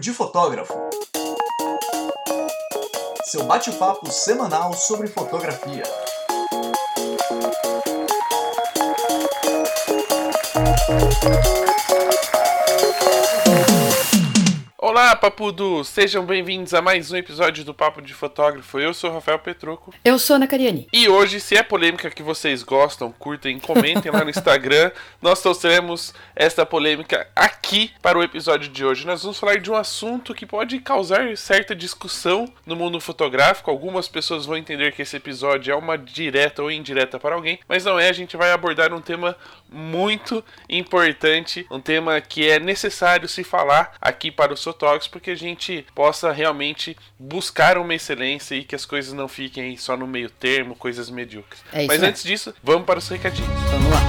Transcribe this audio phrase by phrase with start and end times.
[0.00, 0.72] de Fotógrafo.
[3.26, 5.82] Seu bate-papo semanal sobre fotografia.
[14.90, 15.84] Olá, Papudo!
[15.84, 18.76] Sejam bem-vindos a mais um episódio do Papo de Fotógrafo.
[18.76, 19.94] Eu sou o Rafael Petroco.
[20.04, 20.88] Eu sou a Ana Cariani.
[20.92, 24.90] E hoje, se é polêmica que vocês gostam, curtem, comentem lá no Instagram,
[25.22, 29.06] nós trouxemos esta polêmica aqui para o episódio de hoje.
[29.06, 33.70] Nós vamos falar de um assunto que pode causar certa discussão no mundo fotográfico.
[33.70, 37.84] Algumas pessoas vão entender que esse episódio é uma direta ou indireta para alguém, mas
[37.84, 38.08] não é.
[38.08, 39.36] A gente vai abordar um tema
[39.70, 44.58] muito importante, um tema que é necessário se falar aqui para os
[45.10, 49.96] porque a gente possa realmente buscar uma excelência e que as coisas não fiquem só
[49.96, 51.62] no meio termo, coisas medíocres.
[51.72, 52.08] É Mas aí.
[52.08, 53.50] antes disso, vamos para os recadinhos.
[53.70, 54.00] Vamos lá.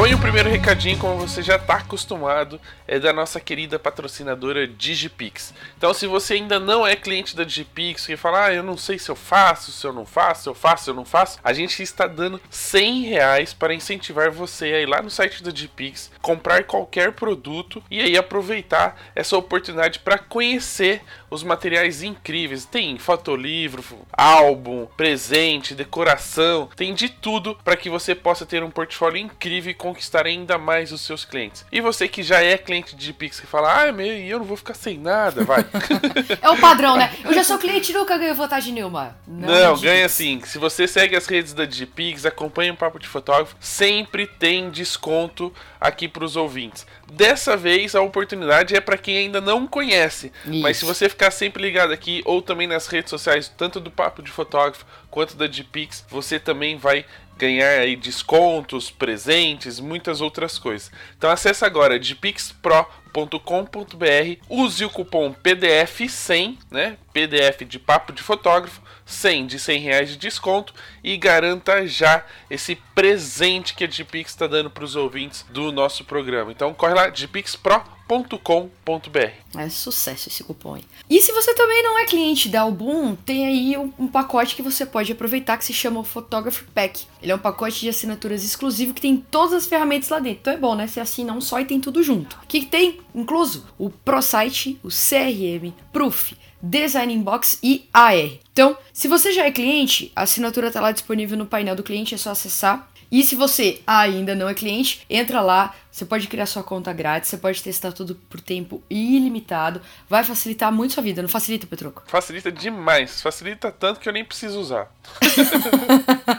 [0.00, 2.58] Bom, e o primeiro recadinho, como você já está acostumado,
[2.90, 5.54] é da nossa querida patrocinadora Digipix.
[5.78, 8.98] Então, se você ainda não é cliente da Digipix e fala, ah, eu não sei
[8.98, 11.52] se eu faço, se eu não faço, se eu faço, se eu não faço, a
[11.52, 16.10] gente está dando 100 reais para incentivar você a ir lá no site da Digipix,
[16.20, 22.64] comprar qualquer produto e aí aproveitar essa oportunidade para conhecer os materiais incríveis.
[22.64, 29.18] Tem fotolivro, álbum, presente, decoração, tem de tudo para que você possa ter um portfólio
[29.18, 31.64] incrível e conquistar ainda mais os seus clientes.
[31.70, 34.56] E você que já é cliente de Pix que fala, ah, meu, eu não vou
[34.56, 35.64] ficar sem nada, vai.
[36.40, 37.12] É o padrão, né?
[37.24, 39.16] Eu já sou cliente e nunca ganho vantagem nenhuma.
[39.26, 40.40] Não, me ganha sim.
[40.44, 45.52] Se você segue as redes da Digipix, acompanha o Papo de Fotógrafo, sempre tem desconto
[45.80, 46.86] aqui para os ouvintes.
[47.12, 50.32] Dessa vez a oportunidade é para quem ainda não conhece.
[50.44, 50.94] Mas se Isso.
[50.94, 54.86] você ficar sempre ligado aqui ou também nas redes sociais, tanto do Papo de Fotógrafo
[55.10, 57.04] quanto da Digipix, você também vai
[57.40, 60.92] ganhar aí descontos, presentes, muitas outras coisas.
[61.16, 66.98] Então acesse agora digipixpro.com.br, use o cupom PDF100, né?
[67.14, 70.72] PDF de papo de fotógrafo, 100 de 100 reais de desconto
[71.02, 76.04] e garanta já esse presente que a Digipix está dando para os ouvintes do nosso
[76.04, 76.52] programa.
[76.52, 79.30] Então corre lá, digipixpro.com.br.
[79.56, 80.84] É sucesso esse cupom aí.
[81.08, 84.62] E se você também não é cliente da Album, tem aí um, um pacote que
[84.62, 87.06] você pode aproveitar que se chama o Photography Pack.
[87.22, 90.40] Ele é um pacote de assinaturas exclusivo que tem todas as ferramentas lá dentro.
[90.40, 90.86] Então é bom, né?
[90.86, 92.36] Você assina um só e tem tudo junto.
[92.42, 93.00] O que, que tem?
[93.14, 96.32] Incluso o ProSite, o CRM, Proof,
[96.62, 98.38] Design Inbox e AR.
[98.52, 102.14] Então, se você já é cliente, a assinatura está lá disponível no painel do cliente,
[102.14, 102.88] é só acessar.
[103.10, 107.28] E se você ainda não é cliente, entra lá, você pode criar sua conta grátis,
[107.28, 112.04] você pode testar tudo por tempo ilimitado, vai facilitar muito sua vida, não facilita, Petroco?
[112.06, 114.94] Facilita demais, facilita tanto que eu nem preciso usar.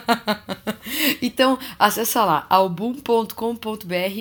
[1.20, 3.34] então, acessa lá, album.com.br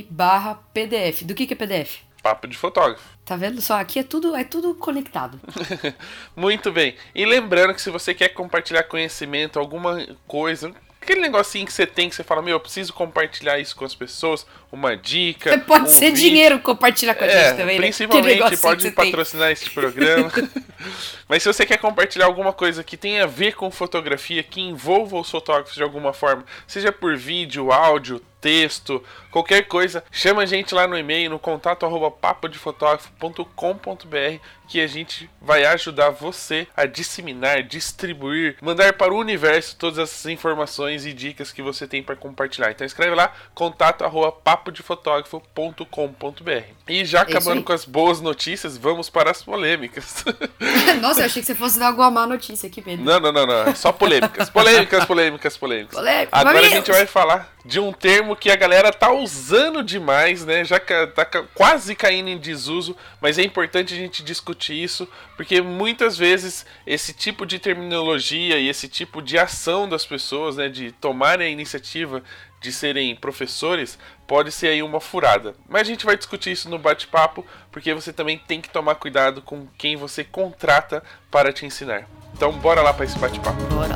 [0.09, 1.23] barra PDF.
[1.23, 1.99] Do que, que é PDF?
[2.21, 3.03] Papo de fotógrafo.
[3.25, 3.79] Tá vendo só?
[3.79, 5.39] Aqui é tudo, é tudo conectado.
[6.35, 6.95] Muito bem.
[7.13, 12.09] E lembrando que se você quer compartilhar conhecimento, alguma coisa, aquele negocinho que você tem
[12.09, 15.57] que você fala, meu, eu preciso compartilhar isso com as pessoas, uma dica.
[15.59, 16.29] Pode um ser vídeo.
[16.29, 17.81] dinheiro compartilhar com a gente É, também, né?
[17.81, 18.91] Principalmente que pode tem.
[18.91, 20.31] patrocinar este programa.
[21.27, 25.19] Mas se você quer compartilhar alguma coisa que tenha a ver com fotografia, que envolva
[25.19, 30.73] os fotógrafos de alguma forma, seja por vídeo, áudio, texto, qualquer coisa, chama a gente
[30.73, 37.61] lá no e-mail, no contato arroba papodefotografo.com.br que a gente vai ajudar você a disseminar,
[37.61, 42.71] distribuir, mandar para o universo todas essas informações e dicas que você tem para compartilhar.
[42.71, 46.51] Então escreve lá, contato arroba papodefotografo.com.br
[46.87, 50.23] E já É acabando com as boas notícias, vamos para as polêmicas.
[51.01, 53.03] Nossa, eu achei que você fosse dar alguma má notícia aqui, Pedro.
[53.03, 53.63] Não, não, não, não.
[53.67, 54.49] É só polêmicas.
[54.49, 55.95] Polêmicas, polêmicas, polêmicas.
[55.95, 56.77] Polêmica, Agora a mamilos.
[56.77, 60.63] gente vai falar de um termo que a galera tá usando demais, né?
[60.65, 65.07] Já ca- tá quase caindo em desuso, mas é importante a gente discutir isso,
[65.37, 70.69] porque muitas vezes esse tipo de terminologia e esse tipo de ação das pessoas, né,
[70.69, 72.23] de tomarem a iniciativa
[72.61, 73.97] de serem professores,
[74.27, 75.55] pode ser aí uma furada.
[75.67, 79.41] Mas a gente vai discutir isso no bate-papo, porque você também tem que tomar cuidado
[79.41, 82.07] com quem você contrata para te ensinar.
[82.33, 83.61] Então bora lá para esse bate-papo.
[83.63, 83.95] Bora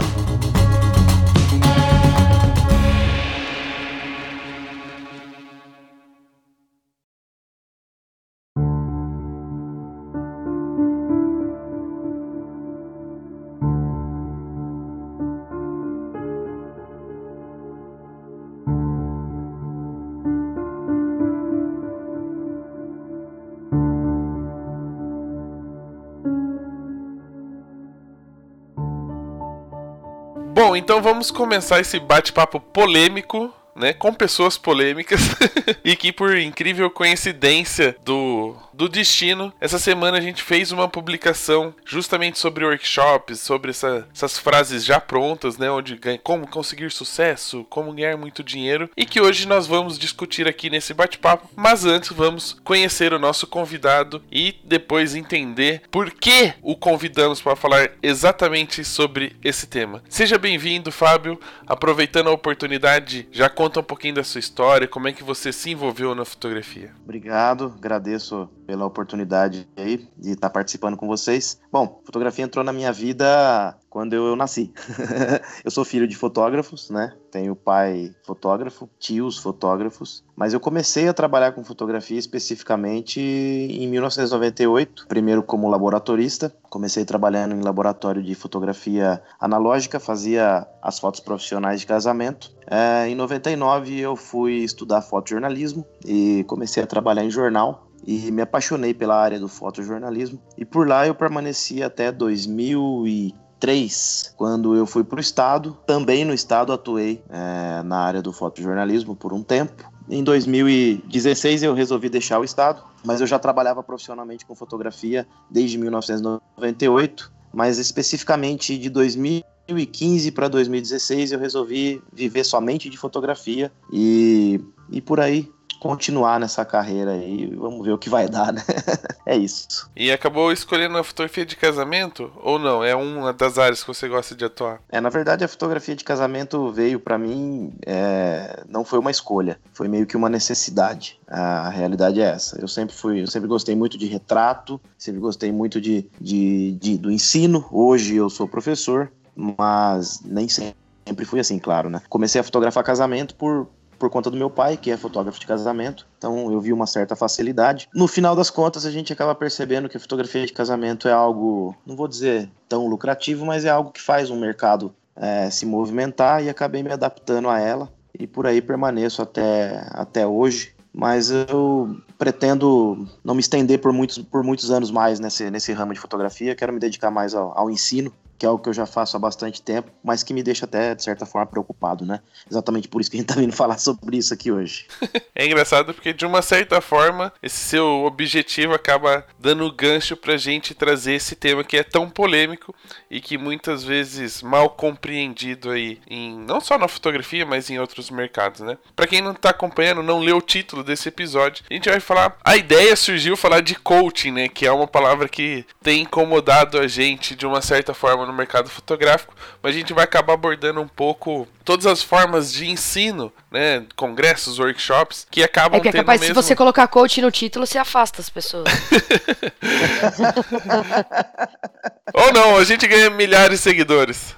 [30.56, 35.20] Bom, então vamos começar esse bate-papo polêmico né, com pessoas polêmicas
[35.84, 41.74] e que por incrível coincidência do do destino, essa semana a gente fez uma publicação
[41.86, 47.94] justamente sobre workshops, sobre essa, essas frases já prontas, né, onde como conseguir sucesso, como
[47.94, 51.50] ganhar muito dinheiro e que hoje nós vamos discutir aqui nesse bate-papo.
[51.56, 57.56] Mas antes vamos conhecer o nosso convidado e depois entender por que o convidamos para
[57.56, 60.04] falar exatamente sobre esse tema.
[60.10, 61.40] Seja bem-vindo, Fábio.
[61.66, 65.72] Aproveitando a oportunidade, já conta um pouquinho da sua história, como é que você se
[65.72, 66.94] envolveu na fotografia.
[67.04, 71.60] Obrigado, agradeço pela oportunidade aí de estar participando com vocês.
[71.72, 74.74] Bom, fotografia entrou na minha vida quando eu nasci.
[75.64, 77.14] eu sou filho de fotógrafos, né?
[77.32, 85.08] Tenho pai fotógrafo, tios fotógrafos, mas eu comecei a trabalhar com fotografia especificamente em 1998,
[85.08, 86.54] primeiro como laboratorista.
[86.70, 92.54] Comecei trabalhando em laboratório de fotografia analógica, fazia as fotos profissionais de casamento.
[92.68, 98.42] É, em 99 eu fui estudar fotojornalismo e comecei a trabalhar em jornal e me
[98.42, 100.42] apaixonei pela área do fotojornalismo.
[100.58, 105.78] E por lá eu permaneci até 2003, quando eu fui para o Estado.
[105.86, 109.92] Também no Estado atuei é, na área do fotojornalismo por um tempo.
[110.08, 115.80] Em 2016 eu resolvi deixar o Estado, mas eu já trabalhava profissionalmente com fotografia desde
[115.80, 124.62] 1998, mas especificamente de 2015 para 2016 eu resolvi viver somente de fotografia e,
[124.92, 127.54] e por aí continuar nessa carreira aí.
[127.56, 128.62] Vamos ver o que vai dar, né?
[129.26, 129.90] é isso.
[129.96, 132.32] E acabou escolhendo a fotografia de casamento?
[132.44, 132.84] Ou não?
[132.84, 134.80] É uma das áreas que você gosta de atuar?
[134.90, 139.60] É, na verdade, a fotografia de casamento veio para mim, é, não foi uma escolha,
[139.74, 141.20] foi meio que uma necessidade.
[141.28, 142.60] A realidade é essa.
[142.60, 146.98] Eu sempre fui, eu sempre gostei muito de retrato, sempre gostei muito de, de, de
[146.98, 147.66] do ensino.
[147.72, 152.02] Hoje eu sou professor, mas nem sempre fui assim, claro, né?
[152.10, 156.08] Comecei a fotografar casamento por, por conta do meu pai, que é fotógrafo de casamento.
[156.18, 157.88] Então eu vi uma certa facilidade.
[157.94, 161.76] No final das contas, a gente acaba percebendo que a fotografia de casamento é algo,
[161.86, 166.44] não vou dizer tão lucrativo, mas é algo que faz um mercado é, se movimentar
[166.44, 167.90] e acabei me adaptando a ela.
[168.18, 170.74] E por aí permaneço até, até hoje.
[170.94, 175.94] Mas eu pretendo não me estender por muitos, por muitos anos mais nesse, nesse ramo
[175.94, 176.56] de fotografia.
[176.56, 179.20] Quero me dedicar mais ao, ao ensino que é algo que eu já faço há
[179.20, 182.20] bastante tempo, mas que me deixa até, de certa forma, preocupado, né?
[182.50, 184.88] Exatamente por isso que a gente tá vindo falar sobre isso aqui hoje.
[185.34, 190.74] é engraçado porque, de uma certa forma, esse seu objetivo acaba dando gancho pra gente
[190.74, 192.76] trazer esse tema que é tão polêmico
[193.10, 198.10] e que muitas vezes mal compreendido aí, em, não só na fotografia, mas em outros
[198.10, 198.78] mercados, né?
[198.96, 202.38] Pra quem não tá acompanhando, não leu o título desse episódio, a gente vai falar.
[202.44, 204.48] A ideia surgiu falar de coaching, né?
[204.50, 208.70] Que é uma palavra que tem incomodado a gente de uma certa forma no mercado
[208.70, 213.84] fotográfico, mas a gente vai acabar abordando um pouco todas as formas de ensino, né,
[213.96, 216.36] congressos, workshops, que acabam é que é capaz, mesmo...
[216.36, 218.66] se você colocar coach no título, você afasta as pessoas.
[222.14, 224.36] Ou não, a gente ganha milhares de seguidores.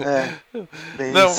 [0.00, 0.28] É,
[1.12, 1.34] não,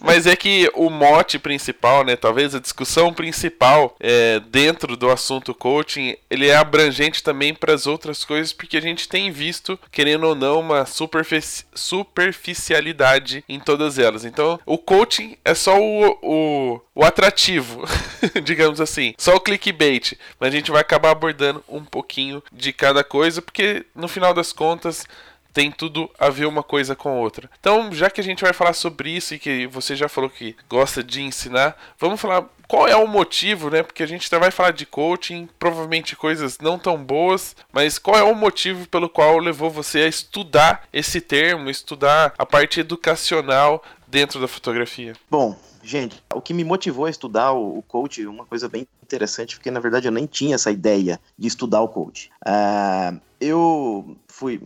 [0.00, 5.54] mas é que o mote principal, né, talvez a discussão principal é, dentro do assunto
[5.54, 10.26] coaching, ele é abrangente também para as outras coisas, porque a gente tem visto, querendo
[10.26, 14.24] ou não, uma superfici superficialidade em todas elas.
[14.24, 17.84] Então, o coaching é só o, o, o atrativo,
[18.42, 23.02] digamos assim, só o clickbait, mas a gente vai acabar abordando um pouquinho de cada
[23.02, 25.06] coisa, porque no final das contas
[25.52, 27.50] tem tudo a ver uma coisa com outra.
[27.58, 30.54] Então, já que a gente vai falar sobre isso e que você já falou que
[30.68, 33.82] gosta de ensinar, vamos falar qual é o motivo, né?
[33.82, 38.22] Porque a gente vai falar de coaching, provavelmente coisas não tão boas, mas qual é
[38.22, 44.40] o motivo pelo qual levou você a estudar esse termo, estudar a parte educacional dentro
[44.40, 45.14] da fotografia?
[45.30, 49.70] Bom, gente, o que me motivou a estudar o, coach, uma coisa bem interessante, porque
[49.70, 52.30] na verdade eu nem tinha essa ideia de estudar o coach.
[52.46, 54.60] Uh, eu fui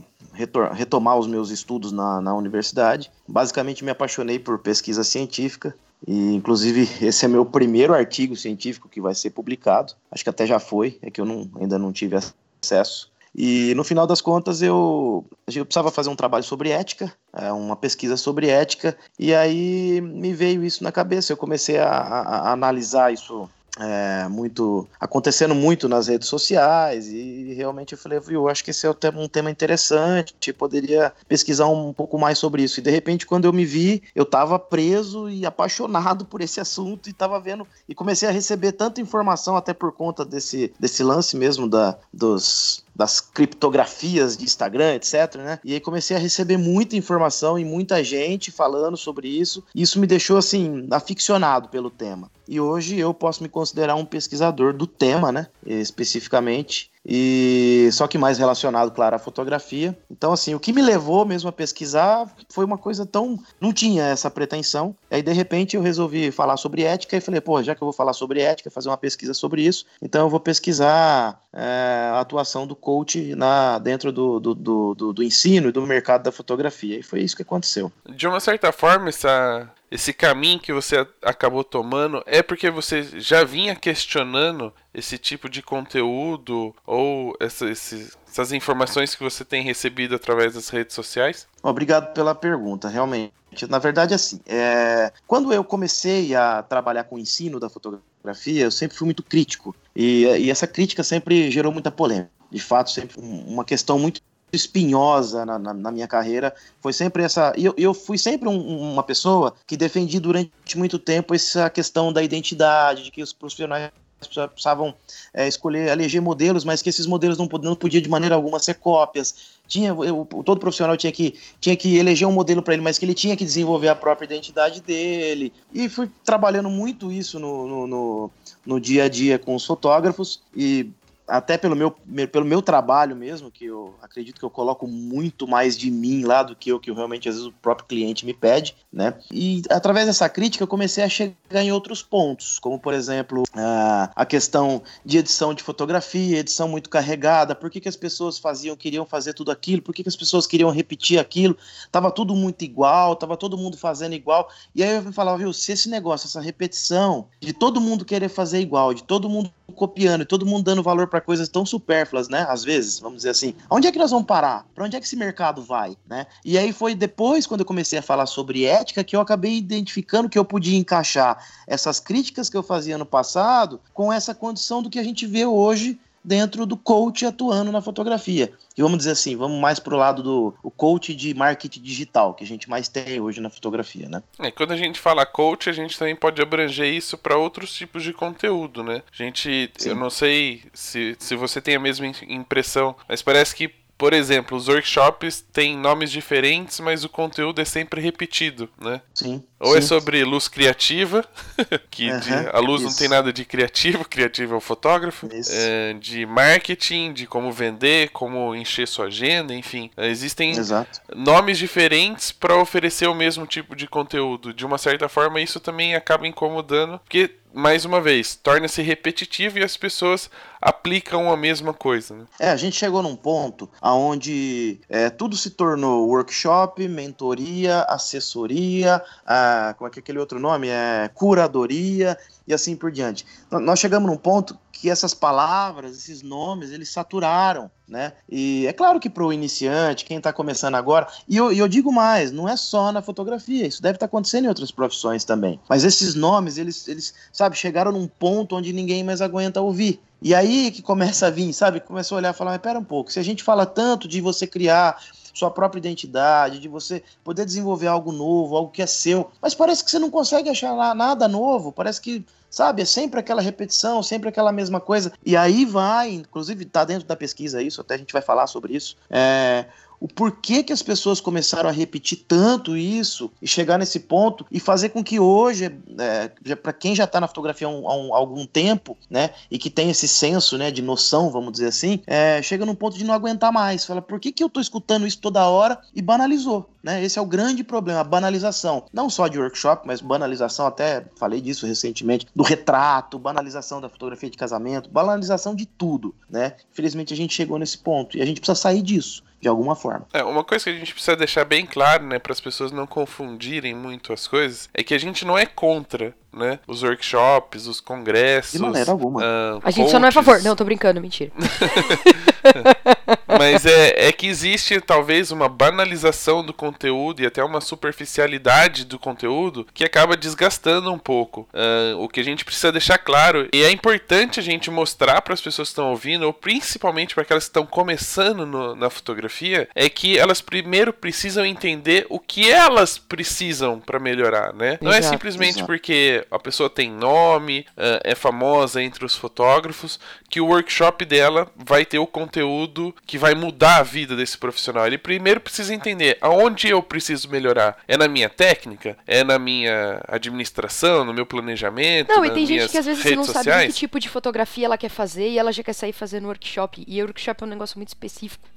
[0.73, 3.11] retomar os meus estudos na, na universidade.
[3.29, 5.75] Basicamente, me apaixonei por pesquisa científica.
[6.07, 9.95] E, inclusive, esse é meu primeiro artigo científico que vai ser publicado.
[10.11, 12.17] Acho que até já foi, é que eu não, ainda não tive
[12.63, 13.12] acesso.
[13.35, 17.77] E no final das contas eu, eu precisava fazer um trabalho sobre ética, é, uma
[17.77, 21.33] pesquisa sobre ética, e aí me veio isso na cabeça.
[21.33, 23.49] Eu comecei a, a, a analisar isso
[23.79, 28.87] é, muito acontecendo muito nas redes sociais e realmente eu falei, eu acho que esse
[28.87, 32.81] é um tema interessante, poderia pesquisar um pouco mais sobre isso.
[32.81, 37.09] E de repente, quando eu me vi, eu estava preso e apaixonado por esse assunto
[37.09, 41.37] e estava vendo e comecei a receber tanta informação até por conta desse, desse lance
[41.37, 45.59] mesmo da, dos das criptografias de Instagram, etc, né?
[45.65, 49.65] E aí comecei a receber muita informação e muita gente falando sobre isso.
[49.75, 52.31] E isso me deixou, assim, aficionado pelo tema.
[52.49, 55.47] E hoje eu posso me considerar um pesquisador do tema, né?
[55.65, 59.97] Especificamente e só que mais relacionado, claro, à fotografia.
[60.11, 63.39] Então, assim, o que me levou mesmo a pesquisar foi uma coisa tão.
[63.61, 64.95] Não tinha essa pretensão.
[65.11, 67.93] Aí, de repente, eu resolvi falar sobre ética e falei, pô, já que eu vou
[67.93, 72.67] falar sobre ética, fazer uma pesquisa sobre isso, então eu vou pesquisar é, a atuação
[72.67, 76.99] do coach na, dentro do, do, do, do, ensino e do mercado da fotografia.
[76.99, 77.93] E foi isso que aconteceu.
[78.09, 83.45] De uma certa forma, essa, esse caminho que você acabou tomando é porque você já
[83.45, 90.15] vinha questionando esse tipo de conteúdo ou essa, esse, essas informações que você tem recebido
[90.15, 91.47] através das redes sociais?
[91.63, 93.33] Obrigado pela pergunta, realmente.
[93.69, 95.13] Na verdade, assim, é...
[95.27, 98.12] quando eu comecei a trabalhar com o ensino da fotografia,
[98.47, 99.75] eu sempre fui muito crítico.
[99.95, 102.31] E, e essa crítica sempre gerou muita polêmica.
[102.51, 104.21] De fato, sempre uma questão muito
[104.53, 107.55] espinhosa na, na, na, minha carreira foi sempre essa.
[107.57, 112.23] Eu, eu fui sempre um, uma pessoa que defendi durante muito tempo essa questão da
[112.23, 113.91] identidade, de que os profissionais
[114.27, 114.95] precisavam
[115.33, 118.75] é, escolher, eleger modelos, mas que esses modelos não, não podiam de maneira alguma ser
[118.75, 119.53] cópias.
[119.67, 123.05] Tinha, eu, todo profissional tinha que, tinha que eleger um modelo para ele, mas que
[123.05, 125.53] ele tinha que desenvolver a própria identidade dele.
[125.73, 128.31] E fui trabalhando muito isso no, no, no,
[128.67, 130.41] no dia a dia com os fotógrafos.
[130.55, 130.91] E
[131.33, 131.91] até pelo meu,
[132.31, 136.43] pelo meu trabalho mesmo, que eu acredito que eu coloco muito mais de mim lá
[136.43, 139.15] do que eu que realmente às vezes o próprio cliente me pede, né?
[139.33, 144.11] E através dessa crítica eu comecei a chegar em outros pontos, como por exemplo a,
[144.15, 148.77] a questão de edição de fotografia, edição muito carregada, por que, que as pessoas faziam,
[148.77, 151.57] queriam fazer tudo aquilo, por que, que as pessoas queriam repetir aquilo,
[151.91, 155.73] tava tudo muito igual, tava todo mundo fazendo igual, e aí eu falava, viu, se
[155.73, 160.27] esse negócio, essa repetição de todo mundo querer fazer igual, de todo mundo copiando e
[160.27, 162.47] todo mundo dando valor para coisas tão supérfluas, né?
[162.49, 163.55] Às vezes, vamos dizer assim.
[163.71, 164.67] Onde é que nós vamos parar?
[164.75, 166.27] Para onde é que esse mercado vai, né?
[166.45, 170.29] E aí foi depois, quando eu comecei a falar sobre ética, que eu acabei identificando
[170.29, 174.91] que eu podia encaixar essas críticas que eu fazia no passado com essa condição do
[174.91, 178.53] que a gente vê hoje dentro do coach atuando na fotografia.
[178.77, 182.45] E vamos dizer assim, vamos mais pro lado do o coach de marketing digital, que
[182.45, 184.23] a gente mais tem hoje na fotografia, né?
[184.39, 188.03] É, quando a gente fala coach, a gente também pode abranger isso para outros tipos
[188.03, 189.03] de conteúdo, né?
[189.13, 189.91] A gente, Sim.
[189.91, 194.57] eu não sei se, se você tem a mesma impressão, mas parece que por exemplo,
[194.57, 199.01] os workshops têm nomes diferentes, mas o conteúdo é sempre repetido, né?
[199.15, 199.45] Sim.
[199.63, 199.79] Ou sim.
[199.79, 201.25] é sobre luz criativa,
[201.89, 202.91] que uh -huh, de, a luz isso.
[202.91, 205.29] não tem nada de criativo, criativo é o fotógrafo.
[205.33, 209.91] É, de marketing, de como vender, como encher sua agenda, enfim.
[209.97, 211.01] Existem Exato.
[211.15, 214.53] nomes diferentes para oferecer o mesmo tipo de conteúdo.
[214.53, 219.65] De uma certa forma, isso também acaba incomodando, porque mais uma vez, torna-se repetitivo e
[219.65, 222.15] as pessoas aplicam a mesma coisa.
[222.15, 222.25] Né?
[222.39, 229.52] É, a gente chegou num ponto onde é, tudo se tornou workshop, mentoria, assessoria, a,
[229.77, 230.69] como é que é aquele outro nome?
[230.69, 232.17] É curadoria
[232.47, 233.25] e assim por diante.
[233.51, 238.15] Nós chegamos num ponto que essas palavras, esses nomes, eles saturaram, né?
[238.29, 241.93] E é claro que para o iniciante, quem está começando agora, e eu, eu, digo
[241.93, 245.61] mais, não é só na fotografia, isso deve estar tá acontecendo em outras profissões também.
[245.69, 250.01] Mas esses nomes, eles, eles, sabe, chegaram num ponto onde ninguém mais aguenta ouvir.
[250.21, 251.81] E aí que começa a vir, sabe?
[251.81, 254.21] Começa a olhar e falar, mas pera um pouco, se a gente fala tanto de
[254.21, 254.97] você criar
[255.33, 259.85] sua própria identidade, de você poder desenvolver algo novo, algo que é seu, mas parece
[259.85, 262.83] que você não consegue achar nada novo, parece que sabe?
[262.83, 265.11] É sempre aquela repetição, sempre aquela mesma coisa.
[265.25, 268.77] E aí vai, inclusive está dentro da pesquisa isso, até a gente vai falar sobre
[268.77, 268.95] isso.
[269.09, 269.65] É,
[270.03, 274.59] o porquê que as pessoas começaram a repetir tanto isso e chegar nesse ponto e
[274.59, 278.13] fazer com que hoje, é, para quem já está na fotografia há, um, há, um,
[278.13, 282.43] algum tempo, né, e que tem esse senso, né, de noção, vamos dizer assim, é,
[282.43, 283.85] chega num ponto de não aguentar mais.
[283.85, 286.69] Fala, por que, que eu estou escutando isso toda hora e banalizou?
[286.83, 287.05] Né?
[287.05, 288.85] Esse é o grande problema, a banalização.
[288.93, 294.29] Não só de workshop, mas banalização, até falei disso recentemente, do retrato, banalização da fotografia
[294.29, 296.57] de casamento, banalização de tudo, né?
[296.73, 300.07] Infelizmente a gente chegou nesse ponto e a gente precisa sair disso de alguma forma.
[300.13, 302.87] É, uma coisa que a gente precisa deixar bem claro, né, para as pessoas não
[302.87, 307.81] confundirem muito as coisas, é que a gente não é contra, né, os workshops, os
[307.81, 308.53] congressos.
[308.53, 309.21] De maneira alguma.
[309.21, 310.43] Uh, a gente só não é a favor.
[310.43, 311.31] Não, tô brincando, mentira.
[313.39, 318.99] Mas é, é que existe talvez uma banalização do conteúdo e até uma superficialidade do
[318.99, 321.49] conteúdo que acaba desgastando um pouco.
[321.53, 325.35] Uh, o que a gente precisa deixar claro, e é importante a gente mostrar para
[325.35, 329.69] as pessoas que estão ouvindo, ou principalmente para aquelas que estão começando no, na fotografia,
[329.75, 334.79] é que elas primeiro precisam entender o que elas precisam para melhorar, né?
[334.81, 335.67] Não é simplesmente exato.
[335.67, 339.99] porque a pessoa tem nome, uh, é famosa entre os fotógrafos,
[340.29, 344.87] que o workshop dela vai ter o conteúdo que vai mudar a vida desse profissional.
[344.87, 347.79] Ele primeiro precisa entender aonde eu preciso melhorar.
[347.87, 348.97] É na minha técnica?
[349.07, 352.09] É na minha administração, no meu planejamento?
[352.09, 353.45] Não, e tem gente que às vezes não sociais?
[353.45, 356.85] sabe que tipo de fotografia ela quer fazer e ela já quer sair fazendo workshop.
[356.87, 358.49] E workshop é um negócio muito específico.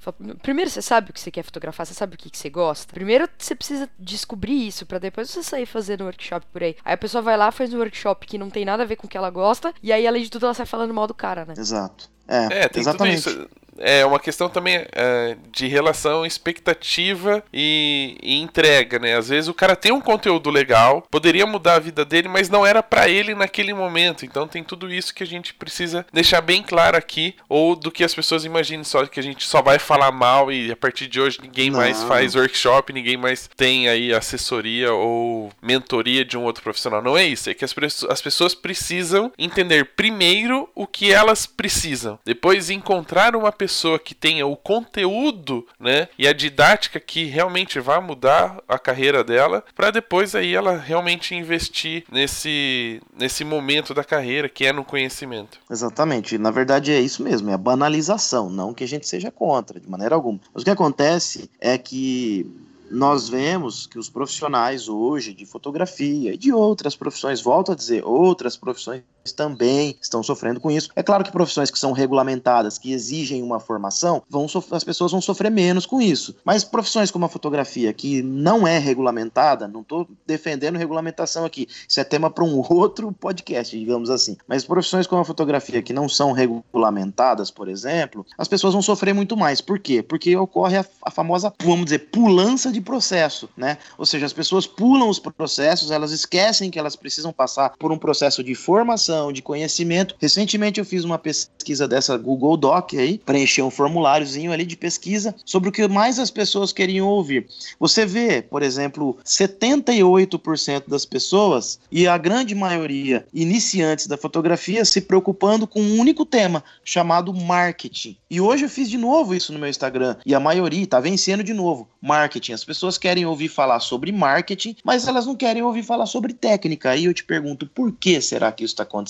[0.42, 2.92] Primeiro você sabe o que você quer fotografar, você sabe o que, que você gosta.
[2.92, 6.76] Primeiro você precisa descobrir isso para depois você sair fazendo workshop por aí.
[6.84, 9.06] Aí a pessoa vai lá, faz um workshop que não tem nada a ver com
[9.06, 11.44] o que ela gosta, e aí além de tudo ela sai falando mal do cara,
[11.44, 11.54] né?
[11.56, 12.10] Exato.
[12.28, 13.22] É, é tem exatamente.
[13.22, 19.16] tudo isso é uma questão também é, de relação expectativa e, e, entrega, né?
[19.16, 22.66] Às vezes o cara tem um conteúdo legal, poderia mudar a vida dele, mas não
[22.66, 24.24] era para ele naquele momento.
[24.24, 28.04] Então tem tudo isso que a gente precisa deixar bem claro aqui, ou do que
[28.04, 31.20] as pessoas imaginem só que a gente só vai falar mal e a partir de
[31.20, 31.78] hoje ninguém não.
[31.78, 37.02] mais faz workshop, ninguém mais tem aí assessoria ou mentoria de um outro profissional.
[37.02, 37.74] Não é isso, é que as,
[38.08, 44.14] as pessoas precisam entender primeiro o que elas precisam, depois encontrar uma pessoa pessoa que
[44.14, 49.90] tenha o conteúdo, né, e a didática que realmente vai mudar a carreira dela, para
[49.90, 55.58] depois aí ela realmente investir nesse nesse momento da carreira que é no conhecimento.
[55.68, 56.38] Exatamente.
[56.38, 59.90] Na verdade é isso mesmo, é a banalização, não que a gente seja contra de
[59.90, 60.38] maneira alguma.
[60.54, 62.46] Mas o que acontece é que
[62.88, 68.04] nós vemos que os profissionais hoje de fotografia e de outras profissões, volto a dizer,
[68.04, 69.02] outras profissões
[69.32, 70.90] também estão sofrendo com isso.
[70.94, 75.20] É claro que profissões que são regulamentadas, que exigem uma formação, vão as pessoas vão
[75.20, 76.36] sofrer menos com isso.
[76.44, 82.00] Mas profissões como a fotografia, que não é regulamentada, não estou defendendo regulamentação aqui, isso
[82.00, 84.36] é tema para um outro podcast, digamos assim.
[84.46, 89.14] Mas profissões como a fotografia, que não são regulamentadas, por exemplo, as pessoas vão sofrer
[89.14, 89.60] muito mais.
[89.60, 90.02] Por quê?
[90.02, 93.78] Porque ocorre a, a famosa, vamos dizer, pulança de processo, né?
[93.98, 97.98] Ou seja, as pessoas pulam os processos, elas esquecem que elas precisam passar por um
[97.98, 100.14] processo de formação, de conhecimento.
[100.18, 105.34] Recentemente eu fiz uma pesquisa dessa Google Doc aí, preenchi um formuláriozinho ali de pesquisa
[105.44, 107.46] sobre o que mais as pessoas queriam ouvir.
[107.78, 115.00] Você vê, por exemplo, 78% das pessoas e a grande maioria iniciantes da fotografia se
[115.00, 118.16] preocupando com um único tema chamado marketing.
[118.30, 121.42] E hoje eu fiz de novo isso no meu Instagram e a maioria está vencendo
[121.42, 122.52] de novo marketing.
[122.52, 126.90] As pessoas querem ouvir falar sobre marketing, mas elas não querem ouvir falar sobre técnica.
[126.90, 129.05] Aí eu te pergunto, por que será que isso está acontecendo?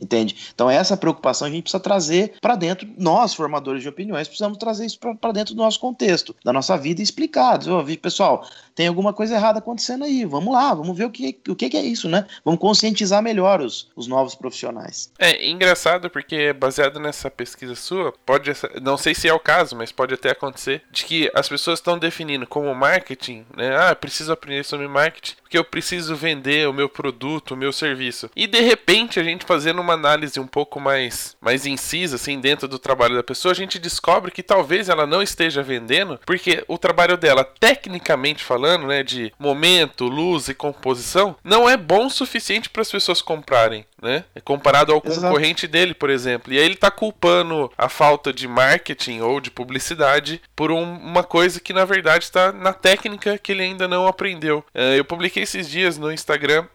[0.00, 0.36] Entende?
[0.54, 4.86] Então essa preocupação a gente precisa trazer para dentro, nós formadores de opiniões precisamos trazer
[4.86, 7.58] isso para dentro do nosso contexto, da nossa vida e explicar.
[8.00, 10.24] Pessoal, tem alguma coisa errada acontecendo aí.
[10.24, 12.26] Vamos lá, vamos ver o que, o que é isso, né?
[12.44, 15.10] Vamos conscientizar melhor os, os novos profissionais.
[15.18, 18.50] É engraçado porque baseado nessa pesquisa sua, pode
[18.80, 21.98] não sei se é o caso, mas pode até acontecer de que as pessoas estão
[21.98, 23.76] definindo como marketing, né?
[23.76, 28.30] Ah, preciso aprender sobre marketing porque eu preciso vender o meu produto, o meu serviço.
[28.34, 32.66] E de repente a gente fazendo uma análise um pouco mais mais incisa assim dentro
[32.66, 36.78] do trabalho da pessoa, a gente descobre que talvez ela não esteja vendendo porque o
[36.78, 42.70] trabalho dela, tecnicamente falando né, de momento, luz e composição, não é bom o suficiente
[42.70, 44.24] para as pessoas comprarem né?
[44.34, 45.72] É comparado ao concorrente Exato.
[45.72, 46.52] dele, por exemplo.
[46.52, 51.22] E aí ele está culpando a falta de marketing ou de publicidade por um, uma
[51.22, 54.64] coisa que na verdade está na técnica que ele ainda não aprendeu.
[54.74, 56.68] Uh, eu publiquei esses dias no Instagram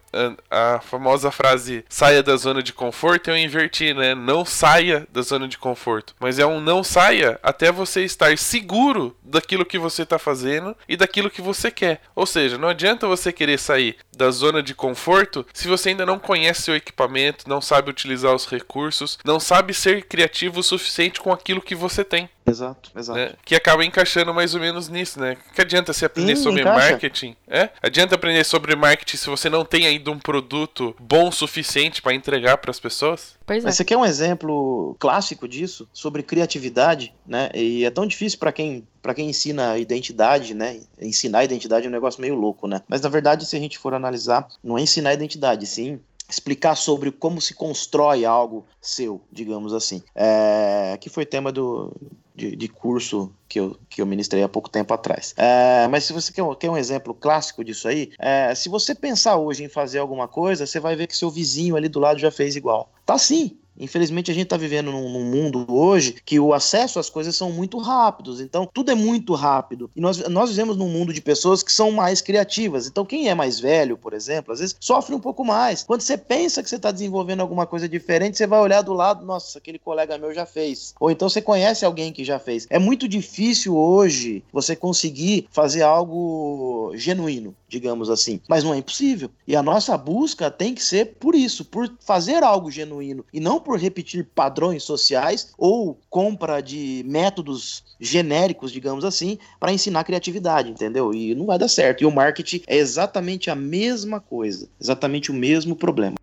[0.50, 4.16] a, famosa frase saia da zona de conforto, eu inverti, né?
[4.16, 6.16] Não saia da zona de conforto.
[6.20, 10.96] Mas é um não saia até você estar seguro daquilo que você está fazendo e
[10.96, 12.02] daquilo que você quer.
[12.16, 16.18] Ou seja, não adianta você querer sair da zona de conforto se você ainda não
[16.18, 21.32] conhece o equipamento não sabe utilizar os recursos, não sabe ser criativo o suficiente com
[21.32, 22.30] aquilo que você tem.
[22.46, 23.20] Exato, exato.
[23.20, 23.32] Né?
[23.44, 25.36] Que acaba encaixando mais ou menos nisso, né?
[25.54, 26.92] Que adianta você aprender Sim, sobre encaixa.
[26.92, 27.36] marketing?
[27.46, 27.70] É?
[27.82, 32.14] Adianta aprender sobre marketing se você não tem ainda um produto bom o suficiente para
[32.14, 33.36] entregar para as pessoas?
[33.46, 33.70] Pois é.
[33.70, 37.50] Esse aqui é um exemplo clássico disso, sobre criatividade, né?
[37.54, 40.82] E é tão difícil para quem para quem ensina identidade, né?
[41.00, 42.82] Ensinar identidade é um negócio meio louco, né?
[42.90, 47.12] Mas na verdade, se a gente for analisar, não é ensinar identidade, sim explicar sobre
[47.12, 50.02] como se constrói algo seu, digamos assim.
[50.14, 51.94] É, que foi tema do,
[52.36, 55.34] de, de, curso que eu, que eu ministrei há pouco tempo atrás.
[55.38, 59.38] É, mas se você quer, quer, um exemplo clássico disso aí, é, se você pensar
[59.38, 62.30] hoje em fazer alguma coisa, você vai ver que seu vizinho ali do lado já
[62.30, 62.92] fez igual.
[63.06, 67.10] Tá sim, Infelizmente, a gente está vivendo num, num, mundo hoje que o acesso às
[67.10, 68.40] coisas são muito rápidos.
[68.42, 69.90] Então, tudo é muito rápido.
[69.96, 72.88] E nós, nós vivemos num mundo de pessoas que são mais criativas.
[72.88, 75.84] Então, quem é mais velho, por exemplo, às vezes sofre um pouco mais.
[75.84, 79.26] Quando você pensa que você está desenvolvendo alguma coisa diferente, você vai olhar do lado,
[79.26, 80.94] nossa, aquele colega meu já fez.
[81.00, 82.68] Ou então você conhece alguém que já fez.
[82.70, 88.40] É muito difícil hoje você conseguir fazer algo genuíno, digamos assim.
[88.48, 89.30] Mas não é impossível.
[89.48, 93.60] E a nossa busca tem que ser por isso, por fazer algo genuíno e não
[93.60, 101.14] por repetir padrões sociais ou compra de métodos genéricos, digamos assim, para ensinar criatividade, entendeu?
[101.14, 102.02] E não vai dar certo.
[102.04, 106.16] E o marketing é exatamente a mesma coisa, exatamente o mesmo problema.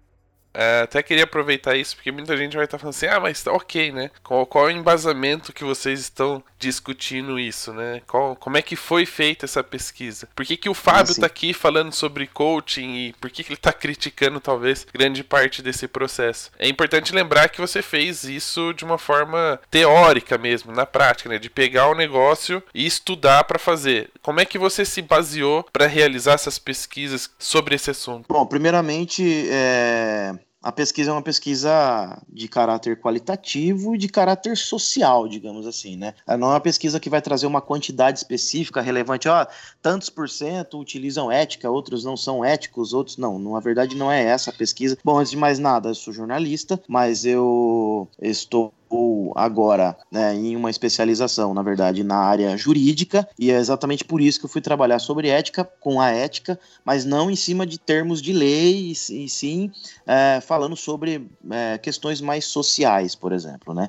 [0.54, 3.52] É, até queria aproveitar isso, porque muita gente vai estar falando assim, ah, mas tá
[3.52, 4.10] ok, né?
[4.22, 8.00] Qual, qual é o embasamento que vocês estão discutindo isso, né?
[8.06, 10.28] Qual, como é que foi feita essa pesquisa?
[10.34, 13.58] Por que, que o Fábio está aqui falando sobre coaching e por que, que ele
[13.58, 16.50] está criticando, talvez, grande parte desse processo?
[16.58, 21.38] É importante lembrar que você fez isso de uma forma teórica mesmo, na prática, né?
[21.38, 24.10] De pegar o negócio e estudar para fazer.
[24.22, 28.26] Como é que você se baseou para realizar essas pesquisas sobre esse assunto?
[28.28, 30.34] Bom, primeiramente, é
[30.64, 36.14] a pesquisa é uma pesquisa de caráter qualitativo e de caráter social, digamos assim, né?
[36.26, 39.46] Não é uma pesquisa que vai trazer uma quantidade específica relevante, ó,
[39.82, 43.38] tantos por cento utilizam ética, outros não são éticos, outros não.
[43.38, 44.96] Na verdade, não é essa a pesquisa.
[45.04, 50.54] Bom, antes de mais nada, eu sou jornalista, mas eu estou ou agora né, em
[50.54, 54.60] uma especialização, na verdade, na área jurídica, e é exatamente por isso que eu fui
[54.60, 59.28] trabalhar sobre ética, com a ética, mas não em cima de termos de lei, e,
[59.28, 59.70] sim
[60.06, 63.88] é, falando sobre é, questões mais sociais, por exemplo, né?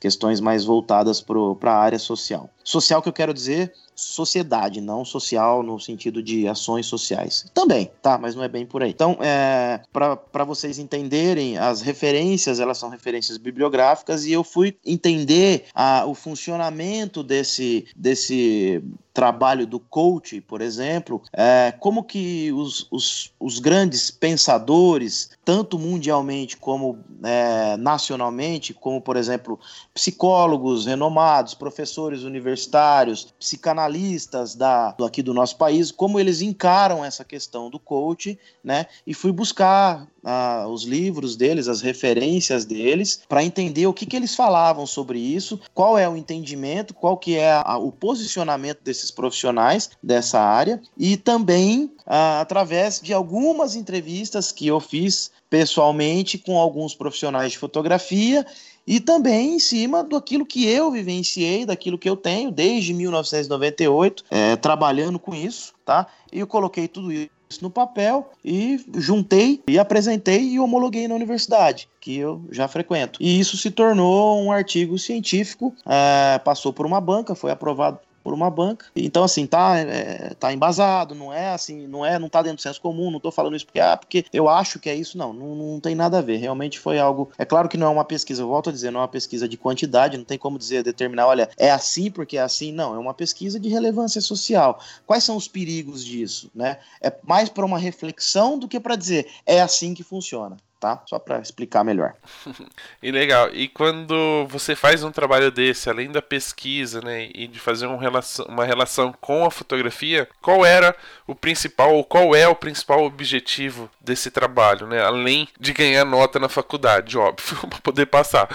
[0.00, 2.48] Questões mais voltadas para a área social.
[2.64, 7.46] Social que eu quero dizer sociedade, não social no sentido de ações sociais.
[7.54, 8.18] Também, tá?
[8.18, 8.90] Mas não é bem por aí.
[8.90, 15.64] Então, é, para vocês entenderem, as referências, elas são referências bibliográficas e eu fui entender
[15.74, 18.82] a, o funcionamento desse, desse
[19.16, 26.58] trabalho do coach, por exemplo, é, como que os, os, os, grandes pensadores, tanto mundialmente
[26.58, 29.58] como é, nacionalmente, como, por exemplo,
[29.94, 37.70] psicólogos renomados, professores universitários, psicanalistas da, aqui do nosso país, como eles encaram essa questão
[37.70, 38.84] do coach, né?
[39.06, 44.16] E fui buscar ah, os livros deles, as referências deles, para entender o que, que
[44.16, 49.12] eles falavam sobre isso, qual é o entendimento, qual que é a, o posicionamento desses
[49.12, 56.58] profissionais dessa área e também ah, através de algumas entrevistas que eu fiz pessoalmente com
[56.58, 58.44] alguns profissionais de fotografia
[58.86, 64.54] e também em cima daquilo que eu vivenciei, daquilo que eu tenho desde 1998, é,
[64.56, 66.06] trabalhando com isso, tá?
[66.32, 71.14] E eu coloquei tudo isso isso no papel e juntei e apresentei e homologuei na
[71.14, 73.22] universidade, que eu já frequento.
[73.22, 78.34] E isso se tornou um artigo científico, é, passou por uma banca, foi aprovado por
[78.34, 78.86] uma banca.
[78.96, 82.60] Então, assim, tá, é, tá embasado, não é assim, não é, não tá dentro do
[82.60, 85.32] senso comum, não tô falando isso porque, ah, porque eu acho que é isso, não,
[85.32, 86.38] não, não tem nada a ver.
[86.38, 87.30] Realmente foi algo.
[87.38, 89.48] É claro que não é uma pesquisa, eu volto a dizer, não é uma pesquisa
[89.48, 92.98] de quantidade, não tem como dizer, determinar, olha, é assim porque é assim, não, é
[92.98, 94.80] uma pesquisa de relevância social.
[95.06, 96.78] Quais são os perigos disso, né?
[97.00, 101.02] É mais para uma reflexão do que para dizer, é assim que funciona tá?
[101.06, 102.14] Só para explicar melhor.
[103.02, 103.48] e legal.
[103.52, 107.96] E quando você faz um trabalho desse, além da pesquisa, né, e de fazer um
[107.96, 110.94] relação, uma relação com a fotografia, qual era
[111.26, 115.02] o principal ou qual é o principal objetivo desse trabalho, né?
[115.02, 118.48] Além de ganhar nota na faculdade, óbvio, para poder passar.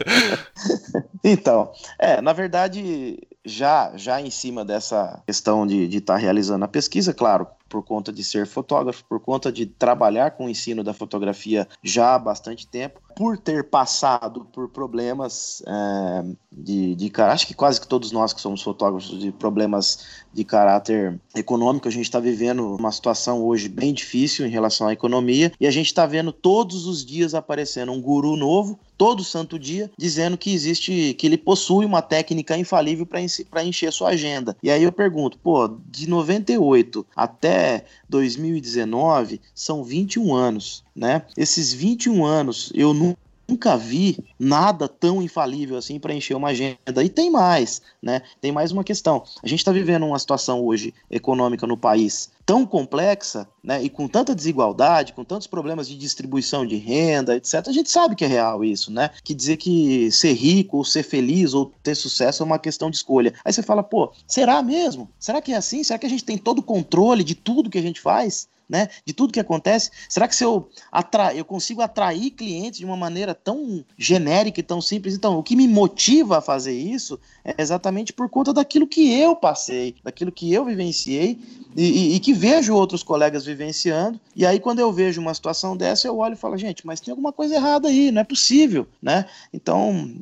[1.22, 6.68] então, é, na verdade, já já em cima dessa questão de estar tá realizando a
[6.68, 10.92] pesquisa, claro, por conta de ser fotógrafo, por conta de trabalhar com o ensino da
[10.92, 17.54] fotografia já há bastante tempo, por ter passado por problemas é, de, de acho que
[17.54, 22.18] quase que todos nós que somos fotógrafos de problemas de caráter econômico, a gente está
[22.18, 26.32] vivendo uma situação hoje bem difícil em relação à economia e a gente está vendo
[26.32, 31.38] todos os dias aparecendo um guru novo, todo santo dia, dizendo que existe, que ele
[31.38, 34.56] possui uma técnica infalível para encher sua agenda.
[34.62, 37.59] E aí eu pergunto, pô, de 98 até
[38.08, 41.22] 2019 são 21 anos, né?
[41.36, 47.02] Esses 21 anos eu nunca vi nada tão infalível assim para encher uma agenda.
[47.04, 48.22] E tem mais, né?
[48.40, 49.24] Tem mais uma questão.
[49.42, 54.08] A gente está vivendo uma situação hoje econômica no país tão complexa, né, e com
[54.08, 58.28] tanta desigualdade, com tantos problemas de distribuição de renda, etc., a gente sabe que é
[58.28, 59.10] real isso, né?
[59.22, 62.96] Que dizer que ser rico, ou ser feliz, ou ter sucesso é uma questão de
[62.96, 63.34] escolha.
[63.44, 65.08] Aí você fala, pô, será mesmo?
[65.18, 65.84] Será que é assim?
[65.84, 68.48] Será que a gente tem todo o controle de tudo que a gente faz?
[68.70, 69.90] né, de tudo que acontece?
[70.08, 74.62] Será que se eu, atra eu consigo atrair clientes de uma maneira tão genérica e
[74.62, 75.16] tão simples?
[75.16, 79.34] Então, o que me motiva a fazer isso é exatamente por conta daquilo que eu
[79.34, 81.36] passei, daquilo que eu vivenciei
[81.76, 84.20] e, e, e que vejo outros colegas vivenciando.
[84.34, 87.12] E aí, quando eu vejo uma situação dessa, eu olho e falo, gente, mas tem
[87.12, 89.26] alguma coisa errada aí, não é possível, né?
[89.52, 90.14] Então,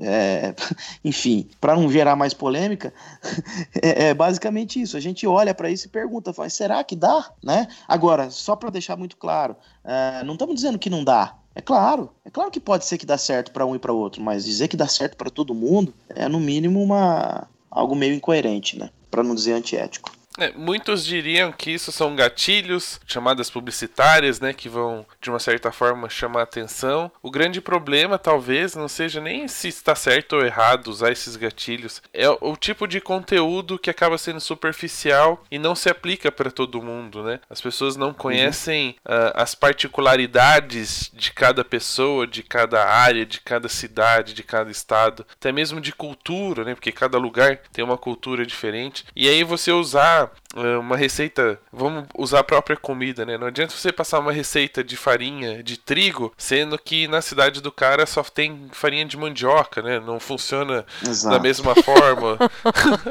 [0.00, 0.54] é,
[1.04, 2.92] enfim, para não gerar mais polêmica,
[3.82, 4.96] é, é, basicamente isso.
[4.96, 7.68] A gente olha para isso e pergunta, faz, será que dá, né?
[7.88, 11.36] Agora, só para deixar muito claro, uh, não estamos dizendo que não dá.
[11.54, 14.20] É claro, é claro que pode ser que dá certo para um e para outro,
[14.20, 18.78] mas dizer que dá certo para todo mundo é no mínimo uma algo meio incoerente,
[18.78, 18.90] né?
[19.08, 20.10] Para não dizer antiético.
[20.38, 25.70] É, muitos diriam que isso são gatilhos, chamadas publicitárias, né, que vão de uma certa
[25.70, 27.10] forma chamar atenção.
[27.22, 32.02] O grande problema talvez não seja nem se está certo ou errado usar esses gatilhos,
[32.12, 36.82] é o tipo de conteúdo que acaba sendo superficial e não se aplica para todo
[36.82, 37.40] mundo, né?
[37.48, 39.14] As pessoas não conhecem uhum.
[39.14, 45.24] uh, as particularidades de cada pessoa, de cada área, de cada cidade, de cada estado,
[45.32, 46.74] até mesmo de cultura, né?
[46.74, 49.04] Porque cada lugar tem uma cultura diferente.
[49.14, 50.23] E aí você usar
[50.56, 53.36] é, uma receita, vamos usar a própria comida, né?
[53.36, 57.72] Não adianta você passar uma receita de farinha de trigo, sendo que na cidade do
[57.72, 60.00] cara só tem farinha de mandioca, né?
[60.00, 61.36] Não funciona Exato.
[61.36, 62.38] da mesma forma.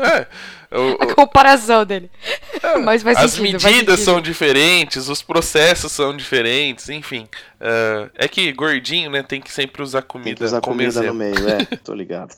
[0.72, 2.10] é, o, a comparação dele.
[2.62, 7.28] É, Mas as sentido, medidas são diferentes, os processos são diferentes, enfim.
[7.60, 10.30] Uh, é que gordinho, né, tem que sempre usar comida.
[10.30, 11.08] Tem que usar comida exemplo.
[11.08, 12.36] no meio, é, tô ligado.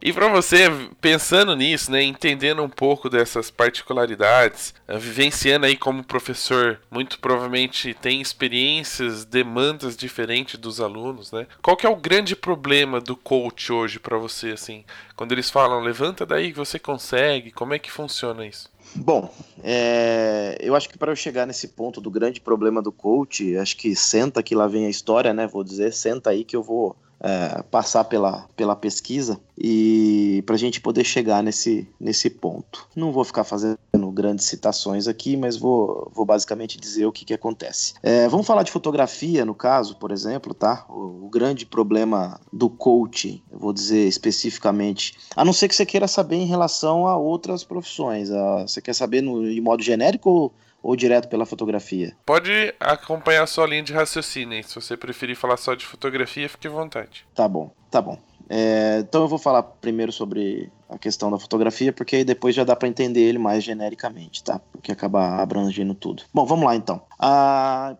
[0.00, 0.66] E para você,
[1.00, 7.92] pensando nisso, né, entendendo um pouco dessas particularidades, eh, vivenciando aí como professor, muito provavelmente
[7.94, 11.48] tem experiências, demandas diferentes dos alunos, né?
[11.60, 14.84] Qual que é o grande problema do coach hoje para você, assim?
[15.16, 18.70] Quando eles falam, levanta daí que você consegue, como é que funciona isso?
[18.94, 19.34] Bom,
[19.64, 23.76] é, eu acho que para eu chegar nesse ponto do grande problema do coach, acho
[23.76, 25.46] que senta que lá vem a história, né?
[25.48, 30.58] Vou dizer, senta aí que eu vou é, passar pela, pela pesquisa e para a
[30.58, 32.86] gente poder chegar nesse, nesse ponto.
[32.94, 33.78] Não vou ficar fazendo
[34.12, 37.94] grandes citações aqui, mas vou, vou basicamente dizer o que, que acontece.
[38.02, 40.86] É, vamos falar de fotografia, no caso, por exemplo, tá?
[40.88, 45.84] O, o grande problema do coach, eu vou dizer especificamente, a não ser que você
[45.84, 48.30] queira saber em relação a outras profissões.
[48.30, 50.52] A, você quer saber no, de modo genérico ou
[50.88, 52.16] ou direto pela fotografia?
[52.24, 54.64] Pode acompanhar a sua linha de raciocínio.
[54.64, 57.26] Se você preferir falar só de fotografia, fique à vontade.
[57.34, 58.18] Tá bom, tá bom.
[58.48, 62.64] É, então eu vou falar primeiro sobre a questão da fotografia, porque aí depois já
[62.64, 64.58] dá para entender ele mais genericamente, tá?
[64.72, 66.22] Porque acaba abrangendo tudo.
[66.32, 67.02] Bom, vamos lá então.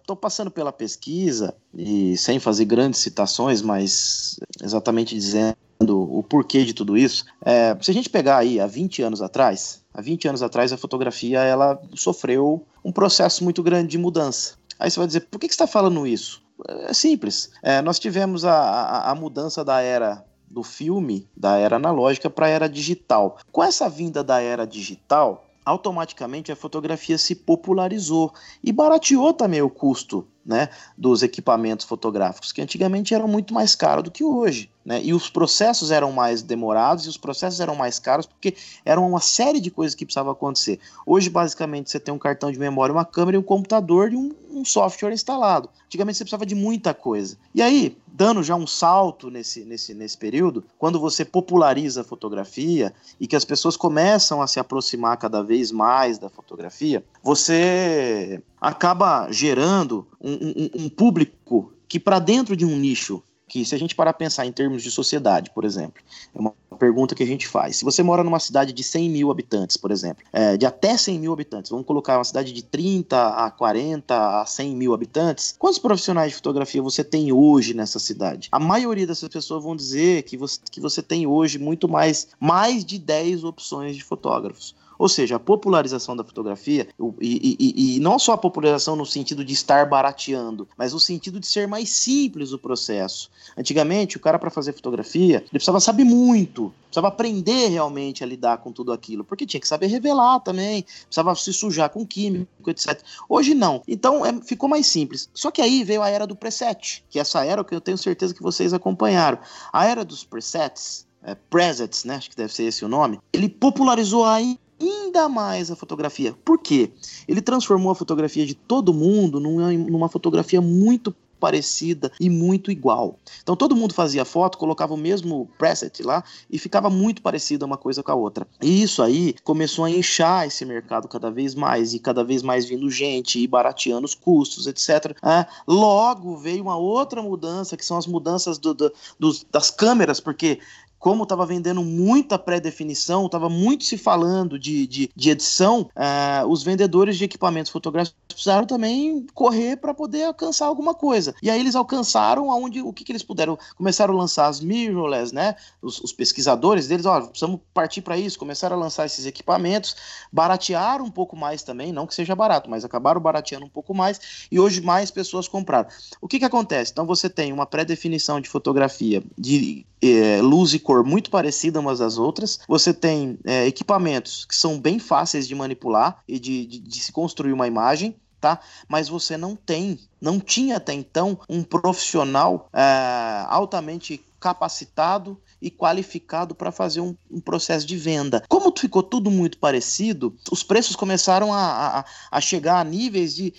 [0.01, 6.64] Estou ah, passando pela pesquisa e sem fazer grandes citações, mas exatamente dizendo o porquê
[6.64, 7.27] de tudo isso.
[7.44, 10.76] É, se a gente pegar aí há 20 anos atrás, há 20 anos atrás a
[10.76, 14.54] fotografia ela sofreu um processo muito grande de mudança.
[14.78, 16.40] Aí você vai dizer, por que, que você está falando isso?
[16.87, 17.50] É simples.
[17.61, 22.46] É, nós tivemos a, a, a mudança da era do filme, da era analógica para
[22.46, 23.38] a era digital.
[23.50, 28.32] Com essa vinda da era digital, automaticamente a fotografia se popularizou
[28.62, 34.02] e barateou também o custo né, dos equipamentos fotográficos, que antigamente eram muito mais caros
[34.02, 34.70] do que hoje.
[34.82, 35.02] Né?
[35.04, 39.20] E os processos eram mais demorados e os processos eram mais caros porque eram uma
[39.20, 40.80] série de coisas que precisavam acontecer.
[41.04, 44.64] Hoje, basicamente, você tem um cartão de memória, uma câmera um computador e um, um
[44.64, 45.68] software instalado.
[45.84, 47.37] Antigamente você precisava de muita coisa.
[47.54, 52.94] E aí, dando já um salto nesse, nesse, nesse período, quando você populariza a fotografia
[53.20, 59.29] e que as pessoas começam a se aproximar cada vez mais da fotografia, você acaba
[59.31, 63.94] gerando um, um, um público que, para dentro de um nicho que se a gente
[63.94, 66.03] parar a pensar em termos de sociedade, por exemplo,
[66.35, 67.77] é uma pergunta que a gente faz.
[67.77, 71.18] Se você mora numa cidade de 100 mil habitantes, por exemplo, é, de até 100
[71.18, 75.79] mil habitantes, vamos colocar uma cidade de 30 a 40 a 100 mil habitantes, quantos
[75.79, 78.49] profissionais de fotografia você tem hoje nessa cidade?
[78.53, 82.85] A maioria dessas pessoas vão dizer que você, que você tem hoje muito mais, mais
[82.85, 84.75] de 10 opções de fotógrafos.
[84.98, 86.88] Ou seja, a popularização da fotografia,
[87.20, 91.38] e, e, e, não só a popularização no sentido de estar barateando, mas no sentido
[91.38, 93.30] de ser mais simples o processo.
[93.56, 98.58] Antigamente, o cara, para fazer fotografia, ele precisava saber muito, precisava aprender realmente a lidar
[98.58, 103.00] com tudo aquilo, porque tinha que saber revelar também, precisava se sujar com químico, etc.
[103.28, 103.82] Hoje não.
[103.87, 105.30] Então é, ficou mais simples.
[105.32, 107.98] Só que aí veio a era do preset, que é essa era que eu tenho
[107.98, 109.38] certeza que vocês acompanharam.
[109.72, 112.16] A era dos presets, é, presets, né?
[112.16, 113.20] Acho que deve ser esse o nome.
[113.32, 116.35] Ele popularizou ainda ainda mais a fotografia.
[116.45, 116.91] Por quê?
[117.27, 123.19] Ele transformou a fotografia de todo mundo numa, numa fotografia muito parecida e muito igual.
[123.43, 127.77] Então todo mundo fazia foto, colocava o mesmo preset lá e ficava muito parecida uma
[127.77, 128.47] coisa com a outra.
[128.61, 132.67] E isso aí começou a inchar esse mercado cada vez mais e cada vez mais
[132.67, 135.17] vindo gente e barateando os custos, etc.
[135.23, 140.21] É, logo veio uma outra mudança que são as mudanças do, do, dos, das câmeras,
[140.21, 140.61] porque
[140.98, 146.62] como estava vendendo muita pré-definição, estava muito se falando de, de, de edição, uh, os
[146.62, 151.34] vendedores de equipamentos fotográficos precisaram também correr para poder alcançar alguma coisa.
[151.42, 153.58] E aí eles alcançaram aonde o que, que eles puderam.
[153.76, 155.54] Começaram a lançar as mirrorless, né?
[155.82, 159.96] Os, os pesquisadores deles, ó, precisamos partir para isso, começaram a lançar esses equipamentos,
[160.32, 164.20] baratearam um pouco mais também, não que seja barato, mas acabaram barateando um pouco mais
[164.50, 165.88] e hoje mais pessoas compraram.
[166.20, 166.92] O que, que acontece?
[166.92, 171.98] Então você tem uma pré-definição de fotografia de é, luz e cor muito parecida umas
[171.98, 172.61] das outras.
[172.66, 177.12] Você tem é, equipamentos que são bem fáceis de manipular e de, de, de se
[177.12, 178.16] construir uma imagem.
[178.40, 178.61] Tá?
[178.87, 186.55] Mas você não tem, não tinha até então um profissional é, altamente capacitado e qualificado
[186.55, 188.44] para fazer um, um, processo de venda.
[188.48, 193.53] Como ficou tudo muito parecido, os preços começaram a, a, a chegar a níveis de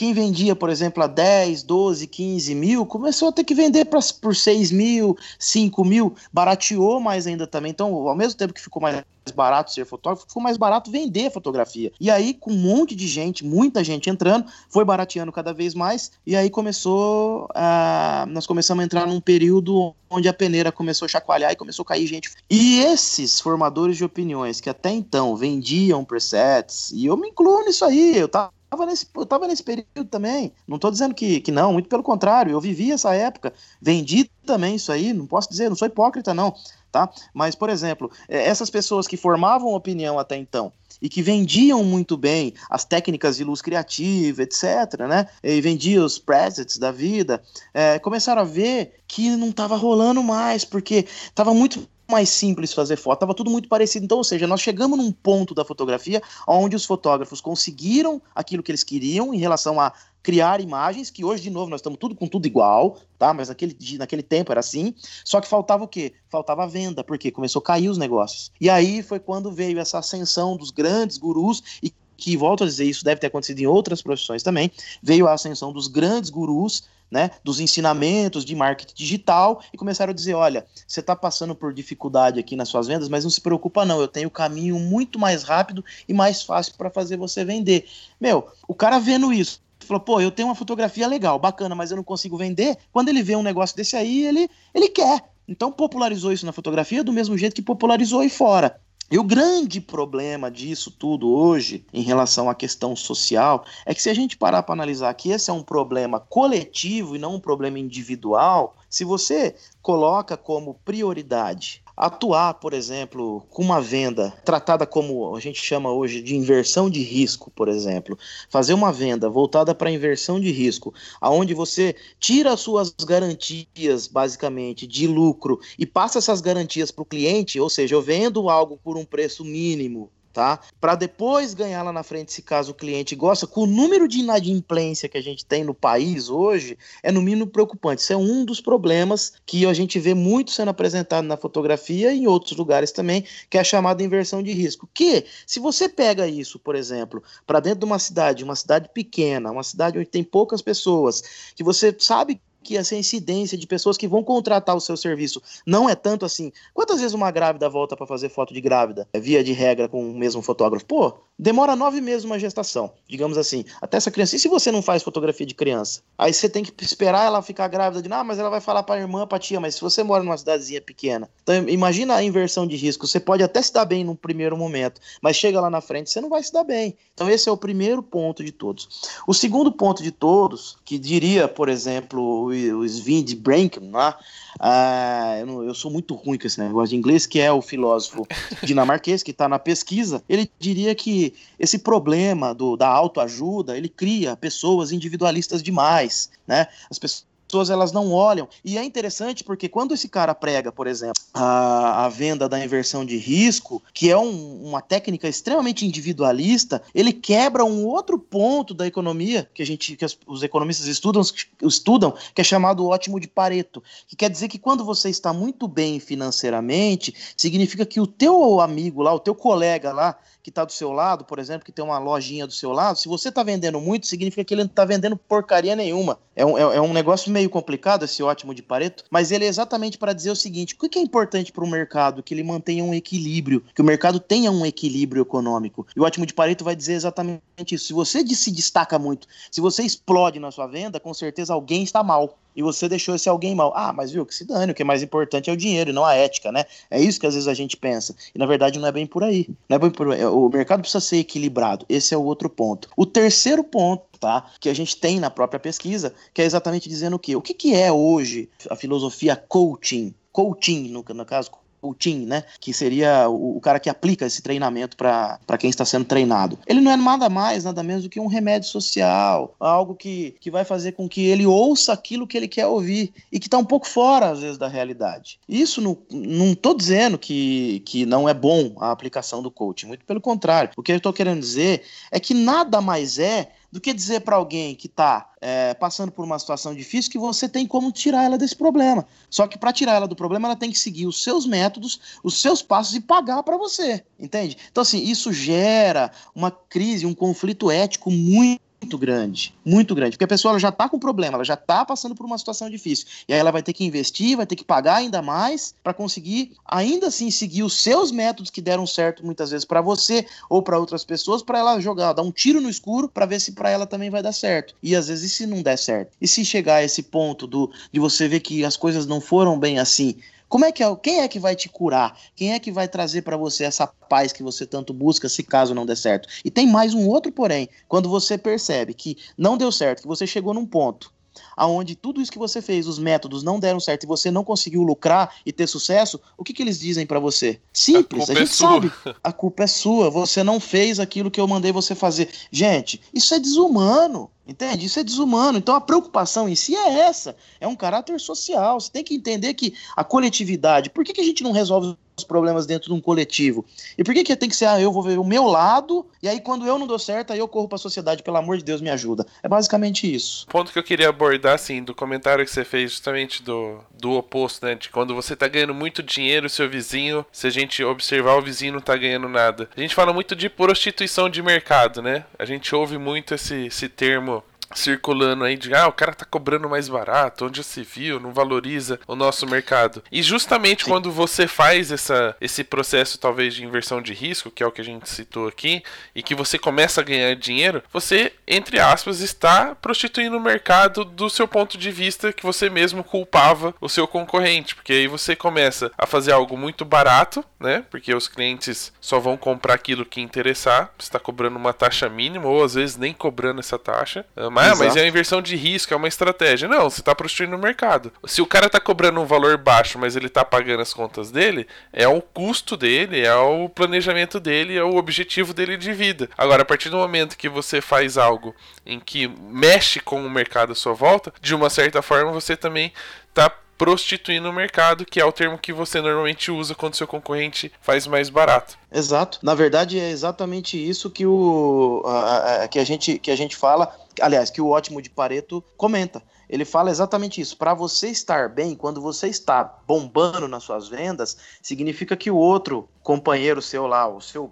[0.00, 4.00] quem vendia, por exemplo, a 10, 12, 15 mil, começou a ter que vender pra,
[4.18, 7.70] por 6 mil, 5 mil, barateou mais ainda também.
[7.70, 11.92] Então, ao mesmo tempo que ficou mais barato ser fotógrafo, ficou mais barato vender fotografia.
[12.00, 16.12] E aí, com um monte de gente, muita gente entrando, foi barateando cada vez mais,
[16.26, 18.24] e aí começou a.
[18.30, 21.88] Nós começamos a entrar num período onde a peneira começou a chacoalhar e começou a
[21.88, 22.30] cair gente.
[22.48, 27.84] E esses formadores de opiniões que até então vendiam presets, e eu me incluo nisso
[27.84, 30.52] aí, eu tava tava nesse, eu tava nesse período também.
[30.66, 32.52] Não estou dizendo que, que não, muito pelo contrário.
[32.52, 33.52] Eu vivi essa época,
[33.82, 35.12] vendi também isso aí.
[35.12, 36.54] Não posso dizer, não sou hipócrita, não.
[36.92, 37.10] Tá?
[37.34, 42.16] Mas, por exemplo, é, essas pessoas que formavam opinião até então e que vendiam muito
[42.16, 45.26] bem as técnicas de luz criativa, etc., né?
[45.42, 50.64] E vendiam os presets da vida, é, começaram a ver que não estava rolando mais,
[50.64, 54.04] porque estava muito mais simples fazer foto, tava tudo muito parecido.
[54.04, 58.70] Então, ou seja, nós chegamos num ponto da fotografia onde os fotógrafos conseguiram aquilo que
[58.70, 59.92] eles queriam em relação a
[60.22, 63.32] criar imagens, que hoje, de novo, nós estamos tudo com tudo igual, tá?
[63.32, 64.94] Mas naquele, naquele tempo era assim.
[65.24, 66.12] Só que faltava o quê?
[66.28, 68.52] Faltava venda, porque começou a cair os negócios.
[68.60, 72.84] E aí foi quando veio essa ascensão dos grandes gurus e que, volto a dizer,
[72.84, 74.70] isso deve ter acontecido em outras profissões também,
[75.02, 80.14] veio a ascensão dos grandes gurus né, dos ensinamentos de marketing digital e começaram a
[80.14, 83.84] dizer: olha, você está passando por dificuldade aqui nas suas vendas, mas não se preocupa,
[83.84, 87.86] não, eu tenho caminho muito mais rápido e mais fácil para fazer você vender.
[88.20, 89.60] Meu, o cara vendo isso.
[89.80, 92.76] Falou, pô, eu tenho uma fotografia legal, bacana, mas eu não consigo vender.
[92.92, 95.24] Quando ele vê um negócio desse aí, ele, ele quer.
[95.48, 98.78] Então popularizou isso na fotografia do mesmo jeito que popularizou aí fora.
[99.10, 104.08] E o grande problema disso tudo hoje, em relação à questão social, é que se
[104.08, 107.76] a gente parar para analisar que esse é um problema coletivo e não um problema
[107.76, 115.40] individual, se você coloca como prioridade atuar, por exemplo, com uma venda tratada como a
[115.40, 120.40] gente chama hoje de inversão de risco, por exemplo, fazer uma venda voltada para inversão
[120.40, 126.90] de risco, aonde você tira as suas garantias, basicamente, de lucro e passa essas garantias
[126.90, 130.60] para o cliente, ou seja, eu vendo algo por um preço mínimo tá?
[130.80, 134.20] Para depois ganhar lá na frente, se caso o cliente gosta, com o número de
[134.20, 138.02] inadimplência que a gente tem no país hoje, é no mínimo preocupante.
[138.02, 142.20] Isso é um dos problemas que a gente vê muito sendo apresentado na fotografia e
[142.20, 144.88] em outros lugares também, que é a chamada inversão de risco.
[144.92, 149.50] Que, se você pega isso, por exemplo, para dentro de uma cidade, uma cidade pequena,
[149.50, 151.22] uma cidade onde tem poucas pessoas,
[151.54, 155.88] que você sabe que essa incidência de pessoas que vão contratar o seu serviço não
[155.88, 156.52] é tanto assim.
[156.74, 160.10] Quantas vezes uma grávida volta para fazer foto de grávida, é via de regra com
[160.10, 160.84] o mesmo fotógrafo?
[160.84, 164.36] Pô, demora nove meses uma gestação, digamos assim, até essa criança.
[164.36, 166.02] E se você não faz fotografia de criança?
[166.18, 168.96] Aí você tem que esperar ela ficar grávida de, ah, mas ela vai falar para
[168.96, 172.66] a irmã, para tia, mas se você mora numa cidadezinha pequena, então imagina a inversão
[172.66, 173.06] de risco.
[173.06, 176.20] Você pode até se dar bem num primeiro momento, mas chega lá na frente, você
[176.20, 176.96] não vai se dar bem.
[177.14, 178.88] Então esse é o primeiro ponto de todos.
[179.26, 184.18] O segundo ponto de todos, que diria, por exemplo, o Sven Brinkham lá.
[184.58, 187.62] Ah, eu, não, eu, sou muito ruim com esse negócio de inglês, que é o
[187.62, 188.26] filósofo
[188.62, 190.22] dinamarquês que está na pesquisa.
[190.28, 196.66] Ele diria que esse problema do, da autoajuda ele cria pessoas individualistas demais, né?
[196.90, 198.48] As pessoas pessoas elas não olham.
[198.64, 203.04] E é interessante porque quando esse cara prega, por exemplo, a, a venda da inversão
[203.04, 208.86] de risco, que é um, uma técnica extremamente individualista, ele quebra um outro ponto da
[208.86, 211.22] economia que a gente, que os economistas estudam,
[211.62, 215.66] estudam, que é chamado ótimo de Pareto, que quer dizer que quando você está muito
[215.66, 220.72] bem financeiramente, significa que o teu amigo lá, o teu colega lá, que está do
[220.72, 223.80] seu lado, por exemplo, que tem uma lojinha do seu lado, se você está vendendo
[223.80, 226.18] muito, significa que ele não está vendendo porcaria nenhuma.
[226.34, 229.48] É um, é, é, um negócio meio complicado esse ótimo de Pareto, mas ele é
[229.48, 232.22] exatamente para dizer o seguinte: o que é importante para o mercado?
[232.22, 235.86] Que ele mantenha um equilíbrio, que o mercado tenha um equilíbrio econômico.
[235.94, 237.86] E o ótimo de Pareto vai dizer exatamente isso.
[237.86, 242.02] Se você se destaca muito, se você explode na sua venda, com certeza alguém está
[242.02, 243.72] mal e você deixou esse alguém mal.
[243.74, 246.04] Ah, mas viu, que se dane, o que é mais importante é o dinheiro não
[246.04, 246.64] a ética, né?
[246.90, 248.14] É isso que às vezes a gente pensa.
[248.34, 249.48] E na verdade não é bem por aí.
[249.68, 250.24] Não é bem por aí.
[250.24, 251.86] O mercado precisa ser equilibrado.
[251.88, 252.88] Esse é o outro ponto.
[252.96, 254.50] O terceiro ponto Tá?
[254.60, 257.34] Que a gente tem na própria pesquisa, que é exatamente dizendo o quê?
[257.34, 260.14] O que, que é hoje a filosofia coaching?
[260.30, 261.50] Coaching, no, no caso,
[261.82, 262.44] o team, né?
[262.60, 266.58] Que seria o, o cara que aplica esse treinamento para quem está sendo treinado.
[266.66, 270.50] Ele não é nada mais, nada menos do que um remédio social, algo que, que
[270.50, 273.64] vai fazer com que ele ouça aquilo que ele quer ouvir e que está um
[273.64, 275.38] pouco fora, às vezes, da realidade.
[275.48, 280.20] Isso não, não dizendo que, que não é bom a aplicação do coaching, muito pelo
[280.20, 280.70] contrário.
[280.76, 284.36] O que eu estou querendo dizer é que nada mais é do que dizer para
[284.36, 288.36] alguém que está é, passando por uma situação difícil que você tem como tirar ela
[288.36, 289.06] desse problema.
[289.28, 292.40] Só que para tirar ela do problema, ela tem que seguir os seus métodos, os
[292.40, 294.56] seus passos e pagar para você, entende?
[294.70, 300.24] Então, assim, isso gera uma crise, um conflito ético muito muito grande, muito grande, porque
[300.24, 303.32] a pessoa já está com problema, ela já está passando por uma situação difícil, e
[303.32, 307.08] aí ela vai ter que investir, vai ter que pagar ainda mais para conseguir ainda
[307.08, 311.04] assim seguir os seus métodos que deram certo muitas vezes para você ou para outras
[311.04, 314.08] pessoas, para ela jogar, dar um tiro no escuro para ver se para ela também
[314.08, 314.74] vai dar certo.
[314.82, 316.16] E às vezes e se não der certo?
[316.20, 319.58] E se chegar a esse ponto do de você ver que as coisas não foram
[319.58, 320.16] bem assim,
[320.50, 320.96] como é que é?
[320.96, 322.18] Quem é que vai te curar?
[322.34, 325.72] Quem é que vai trazer para você essa paz que você tanto busca, se caso
[325.72, 326.28] não der certo?
[326.44, 330.26] E tem mais um outro porém, quando você percebe que não deu certo, que você
[330.26, 331.12] chegou num ponto
[331.56, 334.82] aonde tudo isso que você fez, os métodos não deram certo e você não conseguiu
[334.82, 337.60] lucrar e ter sucesso, o que, que eles dizem para você?
[337.72, 338.92] Simples, a, a é gente é sabe.
[339.22, 342.28] A culpa é sua, você não fez aquilo que eu mandei você fazer.
[342.50, 344.30] Gente, isso é desumano.
[344.46, 344.86] Entende?
[344.86, 345.58] Isso é desumano.
[345.58, 347.36] Então a preocupação em si é essa.
[347.60, 348.80] É um caráter social.
[348.80, 350.90] Você tem que entender que a coletividade.
[350.90, 353.64] Por que, que a gente não resolve os problemas dentro de um coletivo?
[353.96, 356.28] E por que, que tem que ser, ah, eu vou ver o meu lado, e
[356.28, 358.64] aí quando eu não dou certo, aí eu corro para a sociedade, pelo amor de
[358.64, 359.26] Deus, me ajuda.
[359.42, 360.44] É basicamente isso.
[360.48, 364.12] O ponto que eu queria abordar, assim, do comentário que você fez, justamente do, do
[364.12, 364.74] oposto, né?
[364.74, 368.74] De quando você tá ganhando muito dinheiro, seu vizinho, se a gente observar, o vizinho
[368.74, 369.68] não tá ganhando nada.
[369.76, 372.24] A gente fala muito de prostituição de mercado, né?
[372.38, 374.42] A gente ouve muito esse, esse termo
[374.74, 378.98] circulando aí de ah, o cara tá cobrando mais barato, onde se viu, não valoriza
[379.06, 380.02] o nosso mercado.
[380.10, 380.90] E justamente Sim.
[380.90, 384.80] quando você faz essa, esse processo talvez de inversão de risco, que é o que
[384.80, 385.82] a gente citou aqui,
[386.14, 391.28] e que você começa a ganhar dinheiro, você, entre aspas, está prostituindo o mercado do
[391.28, 395.90] seu ponto de vista que você mesmo culpava o seu concorrente, porque aí você começa
[395.98, 397.84] a fazer algo muito barato, né?
[397.90, 402.46] Porque os clientes só vão comprar aquilo que interessar, você está cobrando uma taxa mínima
[402.46, 405.92] ou às vezes nem cobrando essa taxa, mas ah, mas é a inversão de risco,
[405.92, 406.68] é uma estratégia.
[406.68, 408.12] Não, você está prostituindo o mercado.
[408.26, 411.66] Se o cara está cobrando um valor baixo, mas ele está pagando as contas dele,
[411.92, 416.28] é o custo dele, é o planejamento dele, é o objetivo dele de vida.
[416.36, 418.54] Agora, a partir do momento que você faz algo
[418.84, 422.92] em que mexe com o mercado à sua volta, de uma certa forma você também
[423.28, 423.50] está
[423.80, 428.06] prostituindo o mercado, que é o termo que você normalmente usa quando seu concorrente faz
[428.06, 428.78] mais barato.
[428.92, 429.38] Exato.
[429.42, 433.56] Na verdade, é exatamente isso que, o, a, a, que, a, gente, que a gente
[433.56, 433.90] fala,
[434.20, 436.22] aliás, que o ótimo de Pareto comenta.
[436.48, 437.56] Ele fala exatamente isso.
[437.56, 442.88] Para você estar bem, quando você está bombando nas suas vendas, significa que o outro
[443.02, 444.50] companheiro seu lá, o seu,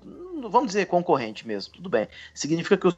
[0.50, 2.08] vamos dizer concorrente mesmo, tudo bem.
[2.34, 2.96] Significa que o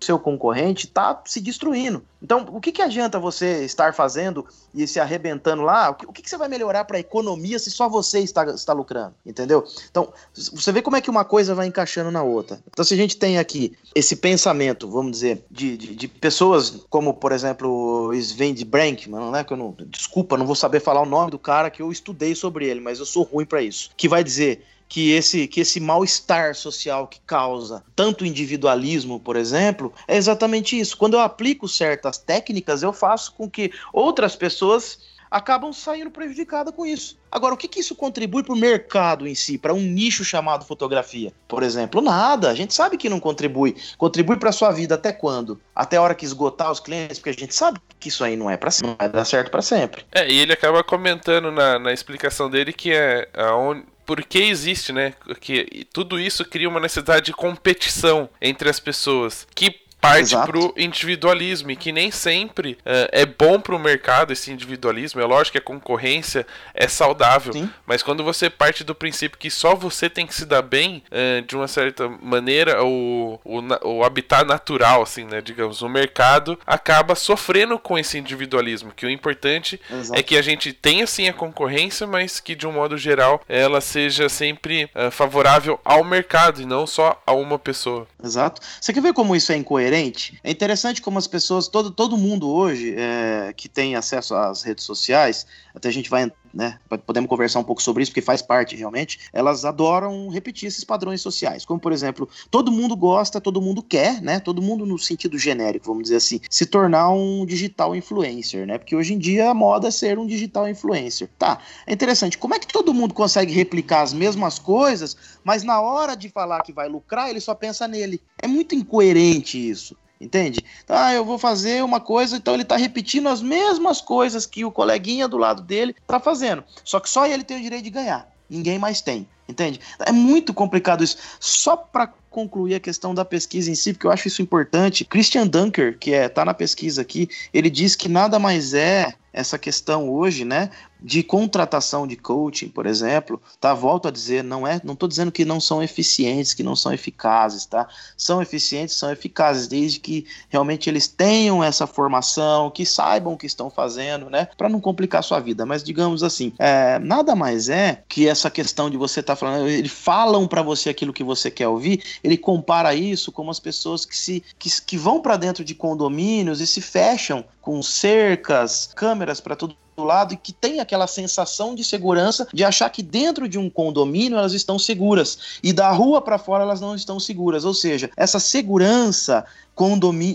[0.00, 2.02] seu concorrente está se destruindo.
[2.22, 4.44] Então, o que, que adianta você estar fazendo
[4.74, 5.90] e se arrebentando lá?
[5.90, 8.44] O que, o que, que você vai melhorar para a economia se só você está,
[8.46, 9.14] está lucrando?
[9.24, 9.64] Entendeu?
[9.90, 12.60] Então, você vê como é que uma coisa vai encaixando na outra.
[12.68, 17.14] Então, se a gente tem aqui esse pensamento, vamos dizer, de, de, de pessoas como,
[17.14, 19.44] por exemplo, Sven de Brankman, né?
[19.44, 22.34] Que eu não, desculpa, não vou saber falar o nome do cara que eu estudei
[22.34, 23.90] sobre ele, mas eu sou ruim para isso.
[23.96, 29.92] Que vai dizer que esse, que esse mal-estar social que causa tanto individualismo, por exemplo,
[30.06, 30.96] é exatamente isso.
[30.96, 34.98] Quando eu aplico certas técnicas, eu faço com que outras pessoas
[35.30, 37.18] acabam saindo prejudicadas com isso.
[37.30, 40.64] Agora, o que, que isso contribui para o mercado em si, para um nicho chamado
[40.64, 41.32] fotografia?
[41.46, 42.48] Por exemplo, nada.
[42.48, 43.76] A gente sabe que não contribui.
[43.98, 45.60] Contribui para sua vida até quando?
[45.74, 48.50] Até a hora que esgotar os clientes, porque a gente sabe que isso aí não
[48.50, 50.04] é para não vai dar certo para sempre.
[50.12, 54.92] É, e ele acaba comentando na, na explicação dele que é aonde por que existe,
[54.92, 55.12] né?
[55.40, 59.46] Que tudo isso cria uma necessidade de competição entre as pessoas.
[59.54, 60.50] Que parte Exato.
[60.50, 65.20] pro individualismo e que nem sempre uh, é bom pro mercado esse individualismo.
[65.20, 67.70] É lógico que a concorrência é saudável, Sim.
[67.86, 71.42] mas quando você parte do princípio que só você tem que se dar bem, uh,
[71.42, 77.14] de uma certa maneira, o, o, o habitat natural, assim, né, digamos, o mercado acaba
[77.14, 80.18] sofrendo com esse individualismo, que o importante Exato.
[80.18, 83.80] é que a gente tenha sim a concorrência, mas que de um modo geral ela
[83.80, 88.06] seja sempre uh, favorável ao mercado e não só a uma pessoa.
[88.22, 88.60] Exato.
[88.80, 89.85] Você quer ver como isso é incoerente?
[89.86, 90.38] Diferente.
[90.42, 94.84] É interessante como as pessoas, todo, todo mundo hoje é, que tem acesso às redes
[94.84, 96.78] sociais, até a gente vai né?
[97.04, 99.20] Podemos conversar um pouco sobre isso, porque faz parte realmente.
[99.30, 101.66] Elas adoram repetir esses padrões sociais.
[101.66, 104.40] Como, por exemplo, todo mundo gosta, todo mundo quer, né?
[104.40, 108.78] Todo mundo, no sentido genérico, vamos dizer assim, se tornar um digital influencer, né?
[108.78, 111.28] Porque hoje em dia a moda é ser um digital influencer.
[111.38, 112.38] Tá, é interessante.
[112.38, 116.62] Como é que todo mundo consegue replicar as mesmas coisas, mas na hora de falar
[116.62, 118.18] que vai lucrar, ele só pensa nele?
[118.40, 119.94] É muito incoerente isso.
[120.20, 120.60] Entende?
[120.88, 124.72] Ah, eu vou fazer uma coisa, então ele está repetindo as mesmas coisas que o
[124.72, 126.64] coleguinha do lado dele está fazendo.
[126.84, 128.26] Só que só ele tem o direito de ganhar.
[128.48, 129.28] Ninguém mais tem.
[129.48, 129.80] Entende?
[130.00, 131.18] É muito complicado isso.
[131.38, 135.04] Só para concluir a questão da pesquisa em si, porque eu acho isso importante.
[135.04, 139.58] Christian Dunker, que é tá na pesquisa aqui, ele diz que nada mais é essa
[139.58, 143.74] questão hoje, né, de contratação de coaching, por exemplo, tá?
[143.74, 146.92] Volto a dizer, não é, não estou dizendo que não são eficientes, que não são
[146.92, 147.88] eficazes, tá?
[148.16, 153.46] São eficientes, são eficazes, desde que realmente eles tenham essa formação, que saibam o que
[153.46, 154.48] estão fazendo, né?
[154.56, 155.66] Para não complicar sua vida.
[155.66, 159.68] Mas digamos assim, é, nada mais é que essa questão de você estar tá falando,
[159.68, 162.02] eles falam para você aquilo que você quer ouvir.
[162.22, 166.60] Ele compara isso com as pessoas que se que, que vão para dentro de condomínios
[166.60, 171.74] e se fecham com cercas, câmeras para todo do lado e que tem aquela sensação
[171.74, 176.20] de segurança de achar que dentro de um condomínio elas estão seguras e da rua
[176.20, 177.64] para fora elas não estão seguras.
[177.64, 179.44] Ou seja, essa segurança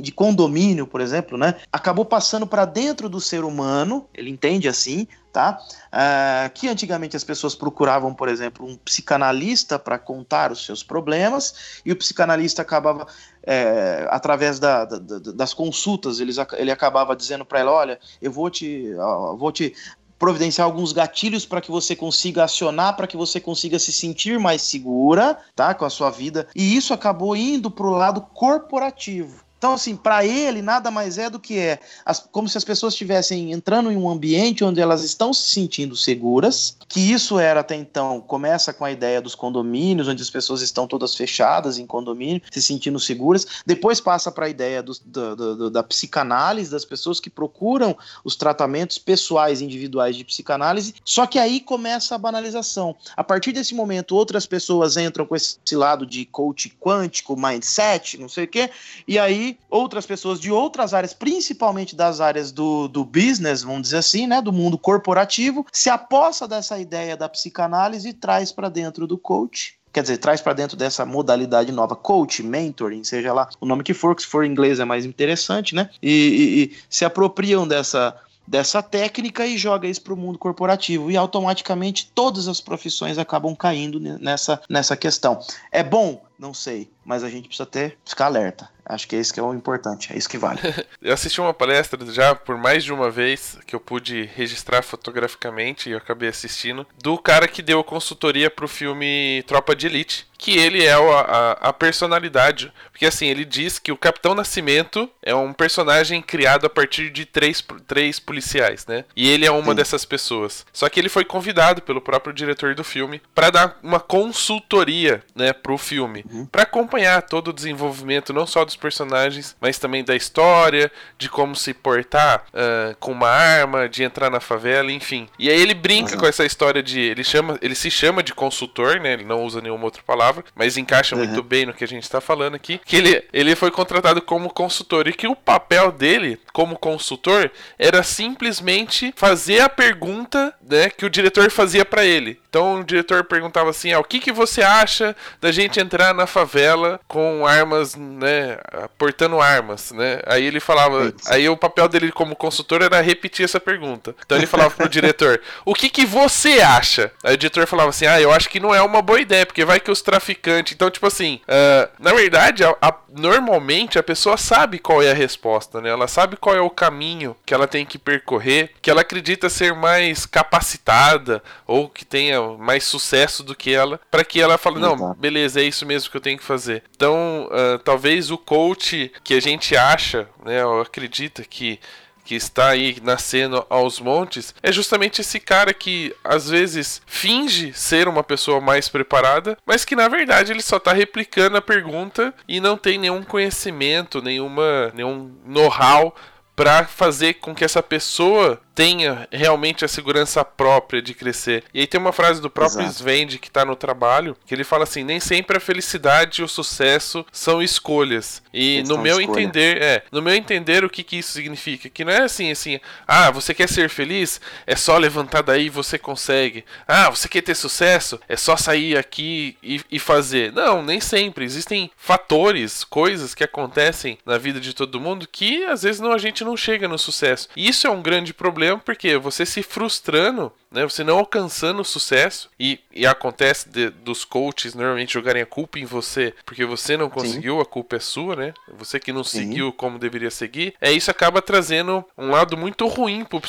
[0.01, 5.07] de condomínio, por exemplo, né, acabou passando para dentro do ser humano, ele entende assim,
[5.33, 5.59] tá?
[5.87, 11.81] Uh, que antigamente as pessoas procuravam, por exemplo, um psicanalista para contar os seus problemas,
[11.85, 13.07] e o psicanalista acabava,
[13.43, 14.97] é, através da, da,
[15.33, 18.93] das consultas, eles, ele acabava dizendo para ela: olha, eu vou te,
[19.37, 19.73] vou te
[20.19, 24.61] providenciar alguns gatilhos para que você consiga acionar, para que você consiga se sentir mais
[24.61, 26.47] segura, tá, com a sua vida.
[26.55, 29.43] E isso acabou indo para o lado corporativo.
[29.61, 32.93] Então, assim, para ele nada mais é do que é as, como se as pessoas
[32.93, 37.75] estivessem entrando em um ambiente onde elas estão se sentindo seguras, que isso era até
[37.75, 42.41] então, começa com a ideia dos condomínios, onde as pessoas estão todas fechadas em condomínio,
[42.49, 47.19] se sentindo seguras, depois passa para a ideia do, do, do, da psicanálise, das pessoas
[47.19, 47.95] que procuram
[48.25, 52.95] os tratamentos pessoais, individuais de psicanálise, só que aí começa a banalização.
[53.15, 58.27] A partir desse momento, outras pessoas entram com esse lado de coach quântico, mindset, não
[58.27, 58.71] sei o quê,
[59.07, 63.97] e aí outras pessoas de outras áreas, principalmente das áreas do, do business, vamos dizer
[63.97, 69.07] assim, né, do mundo corporativo, se aposta dessa ideia da psicanálise e traz para dentro
[69.07, 73.65] do coach quer dizer, traz para dentro dessa modalidade nova, coach, mentoring, seja lá o
[73.65, 75.89] nome que for, que se for em inglês é mais interessante, né?
[76.01, 78.15] E, e, e se apropriam dessa,
[78.47, 83.55] dessa técnica e joga isso para o mundo corporativo e automaticamente todas as profissões acabam
[83.55, 85.39] caindo nessa, nessa questão.
[85.71, 86.23] É bom?
[86.37, 88.69] Não sei, mas a gente precisa ter ficar alerta.
[88.91, 90.59] Acho que é isso que é o importante, é isso que vale.
[91.01, 95.87] eu assisti uma palestra já por mais de uma vez que eu pude registrar fotograficamente
[95.87, 100.57] e eu acabei assistindo do cara que deu consultoria pro filme Tropa de Elite, que
[100.57, 102.73] ele é a, a, a, personalidade.
[102.91, 107.25] Porque assim, ele diz que o Capitão Nascimento é um personagem criado a partir de
[107.25, 109.05] três, três policiais, né?
[109.15, 109.75] E ele é uma Sim.
[109.75, 110.65] dessas pessoas.
[110.73, 115.53] Só que ele foi convidado pelo próprio diretor do filme para dar uma consultoria, né,
[115.53, 116.47] pro filme, uhum.
[116.47, 121.55] para acompanhar todo o desenvolvimento não só dos personagens, mas também da história, de como
[121.55, 125.29] se portar uh, com uma arma, de entrar na favela, enfim.
[125.37, 126.19] E aí ele brinca uhum.
[126.19, 129.13] com essa história de ele chama, ele se chama de consultor, né?
[129.13, 131.25] Ele não usa nenhuma outra palavra, mas encaixa uhum.
[131.25, 134.49] muito bem no que a gente está falando aqui, que ele ele foi contratado como
[134.49, 141.05] consultor e que o papel dele como consultor era simplesmente fazer a pergunta, né, que
[141.05, 142.39] o diretor fazia para ele.
[142.49, 146.27] Então o diretor perguntava assim: ah, o que, que você acha da gente entrar na
[146.27, 148.57] favela com armas, né,
[148.97, 150.19] portando armas, né?
[150.25, 154.15] Aí ele falava, aí o papel dele como consultor era repetir essa pergunta.
[154.25, 158.05] Então ele falava pro diretor: "O que que você acha?" Aí o diretor falava assim:
[158.05, 160.73] "Ah, eu acho que não é uma boa ideia, porque vai que os traficantes".
[160.73, 165.15] Então, tipo assim, uh, na verdade, a, a, normalmente a pessoa sabe qual é a
[165.15, 165.89] resposta, né?
[165.89, 169.73] Ela sabe qual é o caminho que ela tem que percorrer, que ela acredita ser
[169.73, 175.13] mais capacitada ou que tenha mais sucesso do que ela, para que ela fale: "Não,
[175.15, 176.83] beleza, é isso mesmo que eu tenho que fazer".
[176.95, 181.79] Então, uh, talvez o coach que a gente acha, né, ou acredita que
[182.23, 188.07] que está aí nascendo aos montes, é justamente esse cara que às vezes finge ser
[188.07, 192.59] uma pessoa mais preparada, mas que na verdade ele só está replicando a pergunta e
[192.59, 196.15] não tem nenhum conhecimento, nenhuma, nenhum know-how
[196.55, 201.63] para fazer com que essa pessoa tenha realmente a segurança própria de crescer.
[201.73, 203.03] E aí tem uma frase do próprio Exato.
[203.03, 206.47] Svend que tá no trabalho, que ele fala assim: nem sempre a felicidade e o
[206.47, 208.41] sucesso são escolhas.
[208.53, 209.41] E no meu escolha.
[209.41, 212.79] entender, é, no meu entender o que que isso significa, que não é assim assim,
[213.07, 214.39] ah, você quer ser feliz?
[214.65, 216.65] É só levantar daí e você consegue.
[216.87, 218.19] Ah, você quer ter sucesso?
[218.27, 220.51] É só sair aqui e, e fazer.
[220.53, 221.45] Não, nem sempre.
[221.45, 226.17] Existem fatores, coisas que acontecem na vida de todo mundo que às vezes não a
[226.17, 227.49] gente não chega no sucesso.
[227.55, 231.81] E isso é um grande problema problema porque você se frustrando, né, você não alcançando
[231.81, 236.65] o sucesso, e, e acontece de, dos coaches normalmente jogarem a culpa em você porque
[236.65, 237.61] você não conseguiu, Sim.
[237.61, 238.53] a culpa é sua, né?
[238.77, 239.39] Você que não Sim.
[239.39, 240.73] seguiu como deveria seguir.
[240.79, 243.41] É isso acaba trazendo um lado muito ruim pro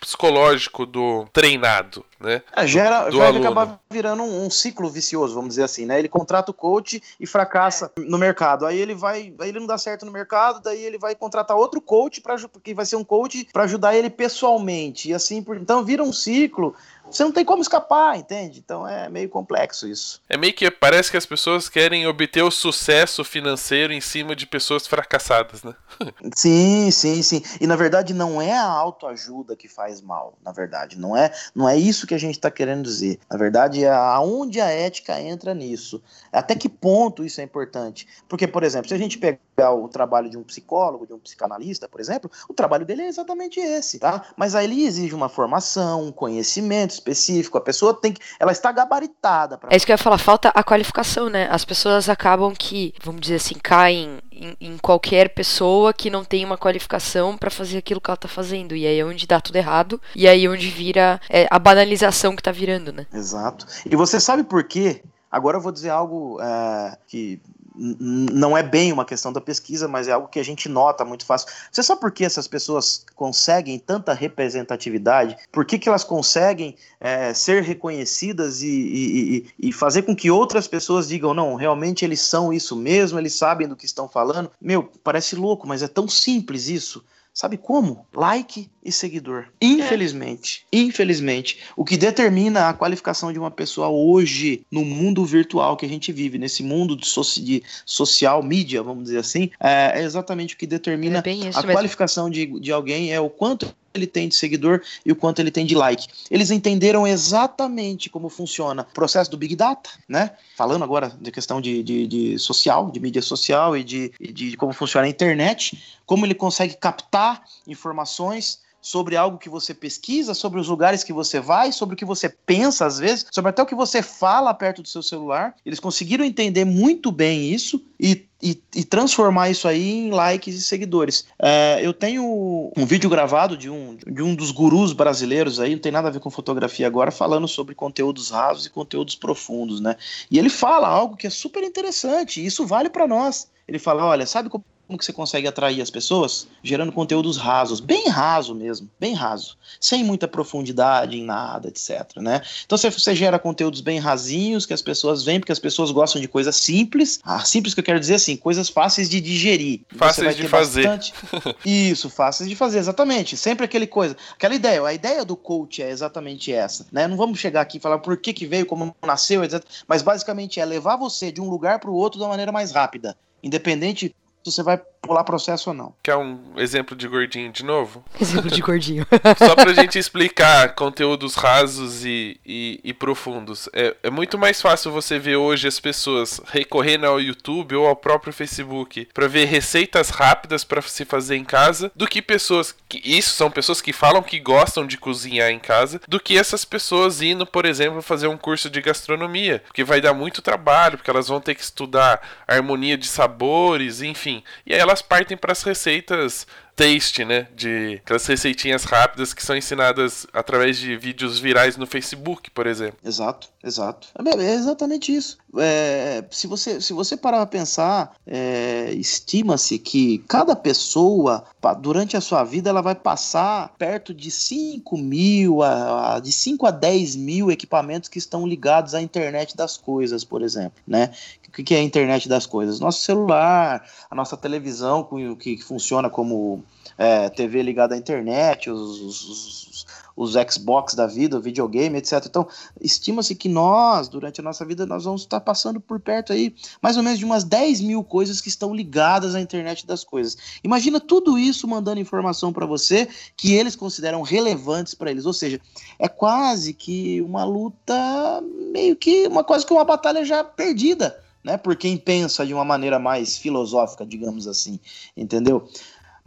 [0.00, 2.42] psicológico do treinado, né?
[2.54, 5.98] É, gera, do, do acaba virando um, um, ciclo vicioso, vamos dizer assim, né?
[5.98, 8.66] Ele contrata o coach e fracassa no mercado.
[8.66, 11.80] Aí ele vai, aí ele não dá certo no mercado, daí ele vai contratar outro
[11.80, 15.84] coach para que vai ser um coach para ajudar ele pessoalmente e assim por então
[15.84, 16.74] vira um ciclo exemplo,
[17.10, 18.58] você não tem como escapar, entende?
[18.58, 20.20] Então é meio complexo isso.
[20.28, 24.46] É meio que parece que as pessoas querem obter o sucesso financeiro em cima de
[24.46, 25.74] pessoas fracassadas, né?
[26.34, 27.42] sim, sim, sim.
[27.60, 30.98] E na verdade não é a autoajuda que faz mal, na verdade.
[30.98, 33.18] Não é, não é isso que a gente está querendo dizer.
[33.30, 36.02] Na verdade, é aonde a ética entra nisso.
[36.32, 38.06] Até que ponto isso é importante?
[38.28, 41.88] Porque, por exemplo, se a gente pegar o trabalho de um psicólogo, de um psicanalista,
[41.88, 44.24] por exemplo, o trabalho dele é exatamente esse, tá?
[44.36, 48.20] Mas aí ele exige uma formação, um conhecimento específico, a pessoa tem que.
[48.38, 49.58] Ela está gabaritada.
[49.58, 49.70] Pra...
[49.72, 51.48] É isso que eu ia falar, falta a qualificação, né?
[51.50, 56.44] As pessoas acabam que, vamos dizer assim, caem em, em qualquer pessoa que não tem
[56.44, 58.74] uma qualificação para fazer aquilo que ela tá fazendo.
[58.74, 60.00] E aí é onde dá tudo errado.
[60.14, 63.06] E aí é onde vira é, a banalização que tá virando, né?
[63.12, 63.66] Exato.
[63.84, 65.02] E você sabe por quê?
[65.30, 67.40] Agora eu vou dizer algo é, que
[67.78, 71.24] não é bem uma questão da pesquisa, mas é algo que a gente nota muito
[71.24, 71.48] fácil.
[71.70, 75.36] Você sabe por que essas pessoas conseguem tanta representatividade?
[75.52, 80.66] Por que, que elas conseguem é, ser reconhecidas e, e, e, fazer com que outras
[80.66, 84.50] pessoas digam, não, realmente eles são isso mesmo, eles sabem do que estão falando?
[84.60, 87.04] Meu, parece louco, mas é tão simples isso.
[87.32, 88.04] Sabe como?
[88.12, 89.46] Like e seguidor.
[89.60, 90.78] Infelizmente, é.
[90.78, 95.88] infelizmente, o que determina a qualificação de uma pessoa hoje no mundo virtual que a
[95.88, 100.54] gente vive, nesse mundo de, soci de social mídia, vamos dizer assim, é, é exatamente
[100.54, 104.34] o que determina é a qualificação de, de alguém, é o quanto ele tem de
[104.34, 106.06] seguidor e o quanto ele tem de like.
[106.30, 110.30] Eles entenderam exatamente como funciona o processo do Big Data, né?
[110.56, 114.72] Falando agora de questão de, de, de social, de mídia social e de, de como
[114.72, 120.68] funciona a internet, como ele consegue captar informações sobre algo que você pesquisa, sobre os
[120.68, 123.74] lugares que você vai, sobre o que você pensa às vezes, sobre até o que
[123.74, 125.54] você fala perto do seu celular.
[125.64, 130.62] Eles conseguiram entender muito bem isso e e, e, transformar isso aí em likes e
[130.62, 131.26] seguidores.
[131.40, 135.82] É, eu tenho um vídeo gravado de um, de um dos gurus brasileiros aí, não
[135.82, 139.96] tem nada a ver com fotografia agora, falando sobre conteúdos rasos e conteúdos profundos, né?
[140.30, 143.50] E ele fala algo que é super interessante, e isso vale para nós.
[143.66, 146.46] Ele fala: olha, sabe como como que você consegue atrair as pessoas?
[146.62, 152.16] Gerando conteúdos rasos, bem raso mesmo, bem raso, sem muita profundidade em nada, etc.
[152.16, 152.40] Né?
[152.64, 156.22] Então você, você gera conteúdos bem rasinhos que as pessoas veem, porque as pessoas gostam
[156.22, 157.20] de coisas simples.
[157.22, 159.82] Ah, simples que eu quero dizer assim, coisas fáceis de digerir.
[159.94, 160.84] Fáceis de fazer.
[160.84, 161.12] Bastante...
[161.66, 163.36] Isso, fáceis de fazer, exatamente.
[163.36, 164.82] Sempre aquele coisa, aquela ideia.
[164.82, 166.86] A ideia do coach é exatamente essa.
[166.90, 167.06] Né?
[167.06, 169.62] Não vamos chegar aqui e falar por que, que veio, como nasceu, etc.
[169.86, 173.16] Mas basicamente é levar você de um lugar para o outro da maneira mais rápida
[173.42, 174.14] independente
[174.50, 175.94] você vai rolar processo ou não.
[176.02, 178.04] Quer um exemplo de gordinho de novo?
[178.20, 179.06] Exemplo de gordinho.
[179.38, 183.68] Só pra gente explicar conteúdos rasos e, e, e profundos.
[183.72, 187.96] É, é, muito mais fácil você ver hoje as pessoas recorrendo ao YouTube ou ao
[187.96, 192.74] próprio Facebook para ver receitas rápidas para se fazer em casa do que pessoas.
[192.88, 196.64] Que, isso são pessoas que falam que gostam de cozinhar em casa, do que essas
[196.64, 199.62] pessoas indo, por exemplo, fazer um curso de gastronomia.
[199.66, 204.42] Porque vai dar muito trabalho, porque elas vão ter que estudar harmonia de sabores, enfim.
[204.66, 206.46] E aí elas partem para as receitas
[206.78, 207.48] taste, né?
[207.56, 212.96] De aquelas receitinhas rápidas que são ensinadas através de vídeos virais no Facebook, por exemplo.
[213.04, 214.06] Exato, exato.
[214.24, 215.36] É, é exatamente isso.
[215.58, 221.44] É, se, você, se você parar para pensar, é, estima-se que cada pessoa,
[221.80, 226.64] durante a sua vida, ela vai passar perto de 5 mil, a, a, de 5
[226.64, 231.10] a 10 mil equipamentos que estão ligados à internet das coisas, por exemplo, né?
[231.48, 232.78] O que é a internet das coisas?
[232.78, 236.62] Nosso celular, a nossa televisão que, que funciona como
[236.98, 239.86] é, TV ligada à internet, os, os,
[240.16, 242.24] os, Xbox da vida, o videogame, etc.
[242.26, 242.48] Então,
[242.80, 246.96] estima-se que nós, durante a nossa vida, nós vamos estar passando por perto aí, mais
[246.96, 250.36] ou menos de umas 10 mil coisas que estão ligadas à internet das coisas.
[250.64, 255.24] Imagina tudo isso mandando informação para você que eles consideram relevantes para eles.
[255.24, 255.60] Ou seja,
[256.00, 258.42] é quase que uma luta,
[258.72, 261.16] meio que uma quase que uma batalha já perdida
[261.48, 261.56] né?
[261.56, 264.78] Por quem pensa de uma maneira mais filosófica, digamos assim,
[265.16, 265.68] entendeu?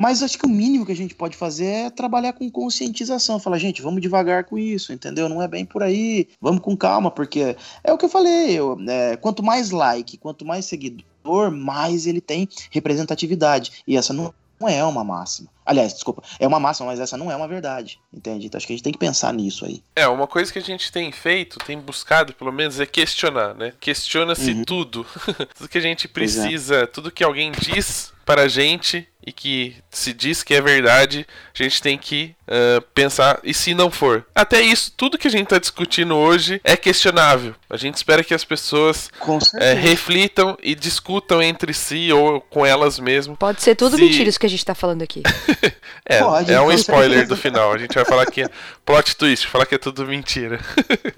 [0.02, 3.40] Mas acho que o mínimo que a gente pode fazer é trabalhar com conscientização.
[3.40, 5.30] Falar, gente, vamos devagar com isso, entendeu?
[5.30, 6.28] Não é bem por aí.
[6.42, 8.52] Vamos com calma, porque é o que eu falei.
[8.52, 13.84] Eu, é, quanto mais like, quanto mais seguidor, mais ele tem representatividade.
[13.86, 15.50] E essa não não é uma máxima.
[15.72, 18.48] Aliás, desculpa, é uma máxima, mas essa não é uma verdade, entende?
[18.48, 19.82] Então acho que a gente tem que pensar nisso aí.
[19.96, 23.72] É, uma coisa que a gente tem feito, tem buscado, pelo menos, é questionar, né?
[23.80, 24.66] Questiona-se uhum.
[24.66, 25.06] tudo.
[25.56, 26.10] tudo que a gente é.
[26.10, 26.86] precisa, é.
[26.86, 31.64] tudo que alguém diz para a gente e que se diz que é verdade, a
[31.64, 34.26] gente tem que uh, pensar e se não for.
[34.34, 37.54] Até isso, tudo que a gente está discutindo hoje é questionável.
[37.70, 39.40] A gente espera que as pessoas uh,
[39.80, 43.38] reflitam e discutam entre si ou com elas mesmas.
[43.38, 44.02] Pode ser tudo se...
[44.02, 45.22] mentira isso que a gente está falando aqui.
[46.06, 47.28] é, Pode, é um spoiler certeza.
[47.28, 47.74] do final.
[47.74, 48.50] A gente vai falar que é
[48.86, 50.60] plot twist, falar que é tudo mentira.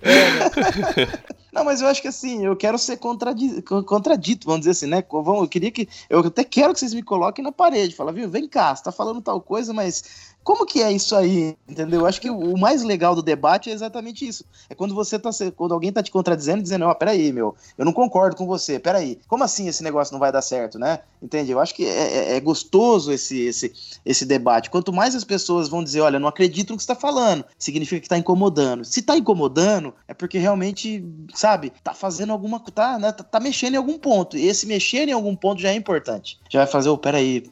[0.02, 0.30] É,
[1.02, 1.08] né?
[1.54, 5.04] Não, mas eu acho que assim, eu quero ser contradito, contradito vamos dizer assim, né?
[5.12, 5.88] Eu queria que.
[6.10, 7.96] Eu até quero que vocês me coloquem na parede.
[7.96, 11.56] Fala, viu, vem cá, você tá falando tal coisa, mas como que é isso aí?
[11.68, 12.02] Entendeu?
[12.02, 14.44] Eu acho que o mais legal do debate é exatamente isso.
[14.70, 15.30] É quando você tá.
[15.56, 18.78] Quando alguém tá te contradizendo, dizendo, ó, oh, peraí, meu, eu não concordo com você,
[18.78, 19.20] peraí.
[19.28, 21.00] Como assim esse negócio não vai dar certo, né?
[21.22, 21.52] Entende?
[21.52, 23.74] Eu acho que é, é, é gostoso esse, esse,
[24.06, 24.70] esse debate.
[24.70, 28.02] Quanto mais as pessoas vão dizer, olha, não acredito no que você tá falando, significa
[28.02, 28.84] que tá incomodando.
[28.84, 32.60] Se tá incomodando, é porque realmente, sabe, tá fazendo alguma.
[32.60, 34.38] Tá, né, tá, tá mexendo em algum ponto.
[34.38, 36.40] E esse mexer em algum ponto já é importante.
[36.50, 37.44] Já vai fazer, oh, peraí,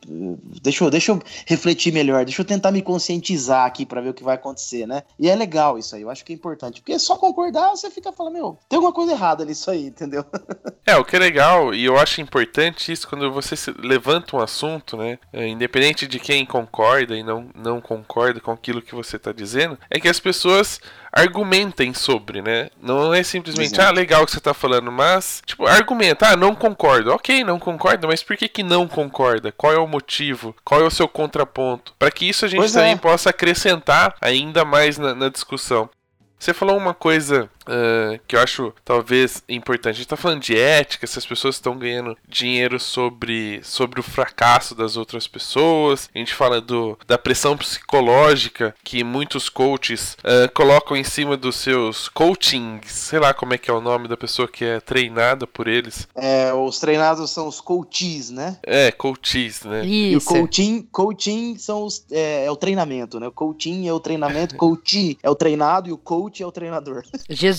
[0.61, 4.09] deixa eu, deixa eu refletir melhor, deixa eu tentar me me conscientizar aqui para ver
[4.09, 5.03] o que vai acontecer, né?
[5.19, 6.81] E é legal isso aí, eu acho que é importante.
[6.81, 10.25] Porque só concordar, você fica falando, meu, tem alguma coisa errada nisso aí, entendeu?
[10.85, 14.97] é, o que é legal, e eu acho importante isso quando você levanta um assunto,
[14.97, 15.19] né?
[15.31, 19.77] É, independente de quem concorda e não, não concorda com aquilo que você tá dizendo,
[19.89, 20.79] é que as pessoas
[21.11, 22.69] argumentem sobre, né?
[22.81, 23.89] Não é simplesmente, Exato.
[23.89, 27.11] ah, legal o que você tá falando, mas, tipo, argumenta, ah, não concordo.
[27.11, 29.51] Ok, não concorda, mas por que que não concorda?
[29.51, 30.55] Qual é o motivo?
[30.63, 31.93] Qual é o seu contraponto?
[31.99, 32.97] Para que isso a gente pois também é.
[32.97, 35.89] possa acrescentar ainda mais na, na discussão.
[36.39, 39.95] Você falou uma coisa uh, que eu acho talvez importante.
[39.95, 44.03] A gente tá falando de ética, se as pessoas estão ganhando dinheiro sobre, sobre o
[44.03, 46.09] fracasso das outras pessoas.
[46.13, 51.55] A gente fala do, da pressão psicológica que muitos coaches uh, colocam em cima dos
[51.57, 52.91] seus coachings.
[52.91, 56.07] Sei lá como é que é o nome da pessoa que é treinada por eles.
[56.15, 58.57] É, os treinados são os coaches, né?
[58.63, 59.85] É, coaches, né?
[59.85, 59.91] Isso.
[59.91, 63.27] E o coaching, coaching são os, é, é o treinamento, né?
[63.27, 66.51] O coaching é o treinamento, coach é o treinado e o coach coach é o
[66.51, 67.03] treinador.
[67.29, 67.50] Jesus,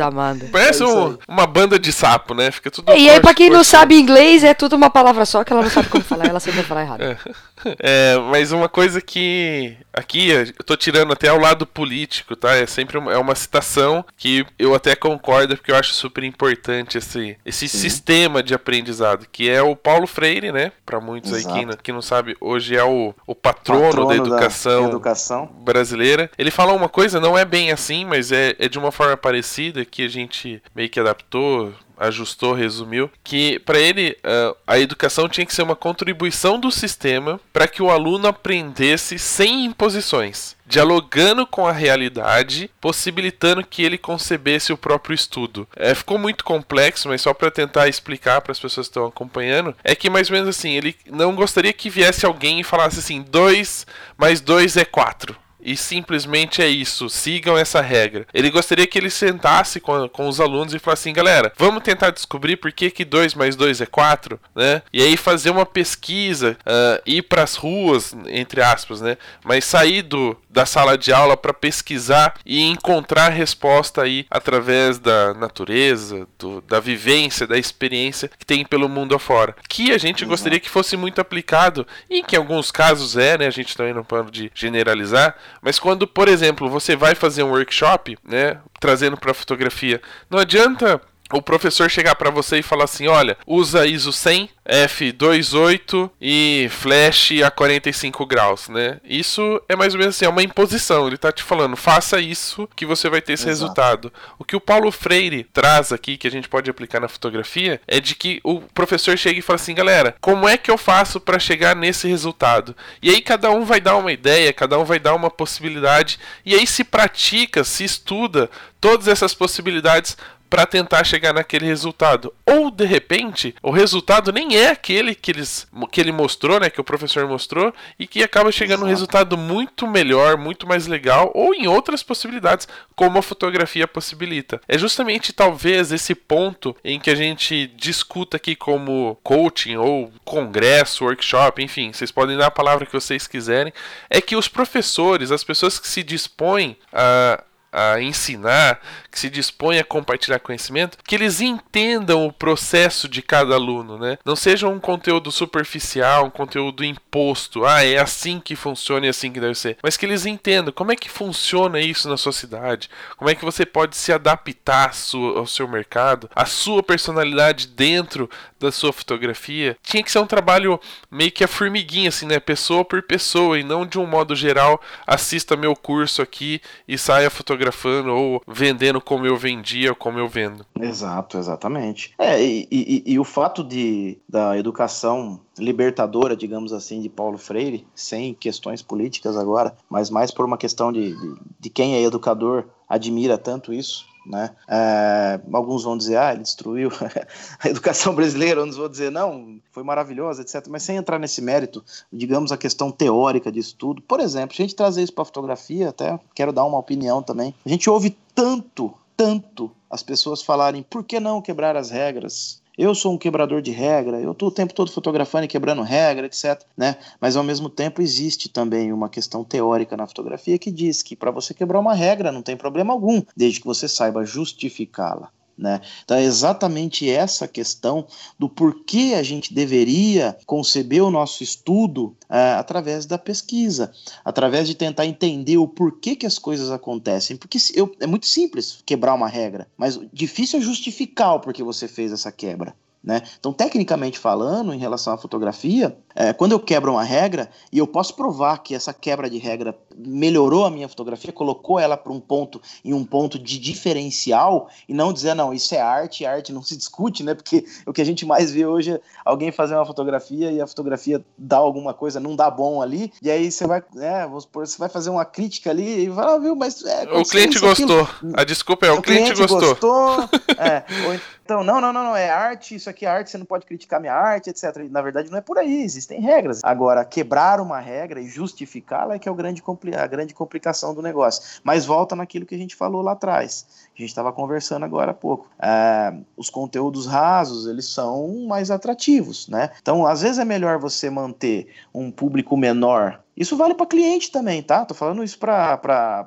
[0.00, 0.46] Amanda.
[0.50, 2.50] Parece é um, uma banda de sapo, né?
[2.50, 2.92] Fica tudo.
[2.92, 5.70] E aí, pra quem não sabe inglês, é tudo uma palavra só que ela não
[5.70, 7.02] sabe como falar, ela sempre vai falar errado.
[7.02, 7.18] É.
[7.78, 9.76] é, mas uma coisa que.
[9.92, 12.54] Aqui, eu tô tirando até ao lado político, tá?
[12.54, 16.98] É sempre uma, é uma citação que eu até concordo, porque eu acho super importante
[16.98, 20.72] esse, esse sistema de aprendizado, que é o Paulo Freire, né?
[20.86, 21.54] Pra muitos Exato.
[21.54, 25.46] aí que, que não sabe, hoje é o, o patrono, patrono da, educação da educação
[25.60, 26.30] brasileira.
[26.38, 29.84] Ele fala uma coisa, não é bem assim, mas é, é de uma forma parecida
[29.84, 35.44] que a gente meio que adaptou ajustou, resumiu, que para ele uh, a educação tinha
[35.44, 41.66] que ser uma contribuição do sistema para que o aluno aprendesse sem imposições dialogando com
[41.66, 45.66] a realidade, possibilitando que ele concebesse o próprio estudo.
[45.74, 49.74] É, ficou muito complexo, mas só para tentar explicar para as pessoas que estão acompanhando,
[49.82, 53.22] é que mais ou menos assim, ele não gostaria que viesse alguém e falasse assim:
[53.22, 53.86] 2
[54.18, 58.26] mais 2 é 4 e simplesmente é isso, sigam essa regra.
[58.32, 62.10] Ele gostaria que ele sentasse com, com os alunos e falasse assim, galera, vamos tentar
[62.10, 64.82] descobrir por que, que 2 mais 2 é 4, né?
[64.92, 69.16] E aí fazer uma pesquisa, uh, ir para as ruas, entre aspas, né?
[69.44, 75.34] Mas sair do, da sala de aula para pesquisar e encontrar resposta aí através da
[75.34, 79.54] natureza, do, da vivência, da experiência que tem pelo mundo afora.
[79.68, 83.46] Que a gente gostaria que fosse muito aplicado, e que em alguns casos é, né?
[83.46, 88.16] A gente também não pode generalizar, mas quando, por exemplo, você vai fazer um workshop,
[88.24, 90.00] né, trazendo para fotografia,
[90.30, 91.00] não adianta
[91.32, 97.32] o professor chegar para você e falar assim: olha, usa ISO 100, F28 e flash
[97.44, 99.00] a 45 graus, né?
[99.04, 101.06] Isso é mais ou menos assim, é uma imposição.
[101.06, 103.50] Ele tá te falando, faça isso que você vai ter esse Exato.
[103.50, 104.12] resultado.
[104.38, 108.00] O que o Paulo Freire traz aqui, que a gente pode aplicar na fotografia, é
[108.00, 111.38] de que o professor chega e fala assim: galera, como é que eu faço para
[111.38, 112.76] chegar nesse resultado?
[113.02, 116.54] E aí cada um vai dar uma ideia, cada um vai dar uma possibilidade, e
[116.54, 118.50] aí se pratica, se estuda
[118.80, 120.16] todas essas possibilidades
[120.48, 122.32] para tentar chegar naquele resultado.
[122.46, 126.80] Ou de repente, o resultado nem é aquele que, eles, que ele mostrou, né, que
[126.80, 131.54] o professor mostrou, e que acaba chegando um resultado muito melhor, muito mais legal, ou
[131.54, 134.60] em outras possibilidades, como a fotografia possibilita.
[134.66, 141.04] É justamente talvez esse ponto em que a gente discuta aqui como coaching ou congresso,
[141.04, 143.72] workshop, enfim, vocês podem dar a palavra que vocês quiserem,
[144.08, 147.42] é que os professores, as pessoas que se dispõem a
[147.72, 148.80] a ensinar,
[149.18, 154.16] que se dispõe a compartilhar conhecimento, que eles entendam o processo de cada aluno, né?
[154.24, 159.10] Não seja um conteúdo superficial, um conteúdo imposto, ah, é assim que funciona e é
[159.10, 162.32] assim que deve ser, mas que eles entendam como é que funciona isso na sua
[162.32, 164.92] cidade, como é que você pode se adaptar
[165.36, 169.76] ao seu mercado, a sua personalidade dentro da sua fotografia.
[169.82, 172.40] Tinha que ser um trabalho meio que a formiguinha, assim, né?
[172.40, 177.30] Pessoa por pessoa, e não de um modo geral, assista meu curso aqui e saia
[177.30, 180.66] fotografando ou vendendo como eu vendia, como eu vendo.
[180.78, 182.12] Exato, exatamente.
[182.18, 187.86] É, e, e, e o fato de da educação libertadora, digamos assim, de Paulo Freire,
[187.94, 192.66] sem questões políticas agora, mas mais por uma questão de, de, de quem é educador
[192.86, 194.50] admira tanto isso, né?
[194.68, 196.90] É, alguns vão dizer, ah, ele destruiu
[197.58, 200.66] a educação brasileira, outros vão dizer, não, foi maravilhosa, etc.
[200.68, 204.02] Mas sem entrar nesse mérito, digamos a questão teórica disso tudo.
[204.02, 207.54] Por exemplo, se a gente trazer isso para fotografia, até quero dar uma opinião também.
[207.64, 212.60] A gente ouve tanto, tanto as pessoas falarem, por que não quebrar as regras?
[212.78, 216.26] Eu sou um quebrador de regra, eu estou o tempo todo fotografando e quebrando regra,
[216.26, 216.62] etc.
[216.76, 216.96] Né?
[217.20, 221.32] Mas ao mesmo tempo existe também uma questão teórica na fotografia que diz que para
[221.32, 225.28] você quebrar uma regra não tem problema algum, desde que você saiba justificá-la.
[225.58, 225.80] Né?
[226.04, 228.06] Então é exatamente essa questão
[228.38, 233.92] do porquê a gente deveria conceber o nosso estudo é, através da pesquisa,
[234.24, 237.36] através de tentar entender o porquê que as coisas acontecem.
[237.36, 241.88] Porque eu, é muito simples quebrar uma regra, mas difícil é justificar o porquê você
[241.88, 242.72] fez essa quebra.
[243.02, 243.22] Né?
[243.38, 247.86] Então, tecnicamente falando, em relação à fotografia, é, quando eu quebro uma regra e eu
[247.86, 252.18] posso provar que essa quebra de regra melhorou a minha fotografia, colocou ela para um
[252.20, 256.62] ponto em um ponto de diferencial e não dizer não, isso é arte, arte não
[256.62, 257.34] se discute, né?
[257.34, 260.66] Porque o que a gente mais vê hoje é alguém fazer uma fotografia e a
[260.66, 264.88] fotografia dá alguma coisa, não dá bom ali, e aí você vai, né, você vai
[264.88, 268.02] fazer uma crítica ali e vai, ah, viu, mas é, o cliente gostou.
[268.02, 268.32] Aquilo.
[268.34, 269.68] A desculpa é o, o cliente, cliente, gostou.
[269.70, 270.28] gostou
[270.58, 271.14] é, ou
[271.48, 274.00] então, não, não, não, não, é arte, isso aqui é arte, você não pode criticar
[274.00, 274.76] minha arte, etc.
[274.90, 276.60] Na verdade, não é por aí, existem regras.
[276.62, 279.62] Agora, quebrar uma regra e justificá-la é que é o grande,
[279.96, 281.60] a grande complicação do negócio.
[281.62, 285.14] Mas volta naquilo que a gente falou lá atrás, a gente estava conversando agora há
[285.14, 285.48] pouco.
[285.60, 289.70] É, os conteúdos rasos, eles são mais atrativos, né?
[289.80, 294.62] Então, às vezes é melhor você manter um público menor isso vale para cliente também,
[294.62, 294.84] tá?
[294.84, 296.26] Tô falando isso para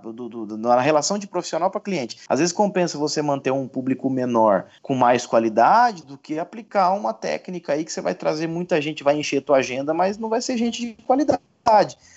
[0.58, 2.18] na relação de profissional para cliente.
[2.30, 7.14] Às vezes compensa você manter um público menor com mais qualidade do que aplicar uma
[7.14, 10.42] técnica aí que você vai trazer muita gente, vai encher tua agenda, mas não vai
[10.42, 11.42] ser gente de qualidade.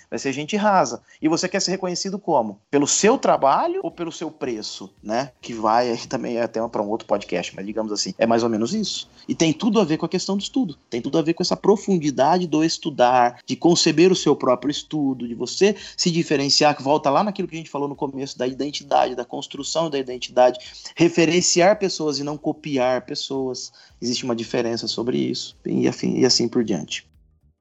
[0.09, 1.01] Vai ser gente rasa.
[1.21, 2.59] E você quer ser reconhecido como?
[2.69, 5.31] Pelo seu trabalho ou pelo seu preço, né?
[5.41, 8.43] Que vai aí também é até para um outro podcast, mas digamos assim, é mais
[8.43, 9.09] ou menos isso.
[9.27, 10.77] E tem tudo a ver com a questão do estudo.
[10.89, 15.27] Tem tudo a ver com essa profundidade do estudar, de conceber o seu próprio estudo,
[15.27, 18.47] de você se diferenciar, que volta lá naquilo que a gente falou no começo da
[18.47, 20.59] identidade, da construção da identidade,
[20.95, 23.71] referenciar pessoas e não copiar pessoas.
[24.01, 25.55] Existe uma diferença sobre isso.
[25.65, 27.07] E, afim, e assim por diante.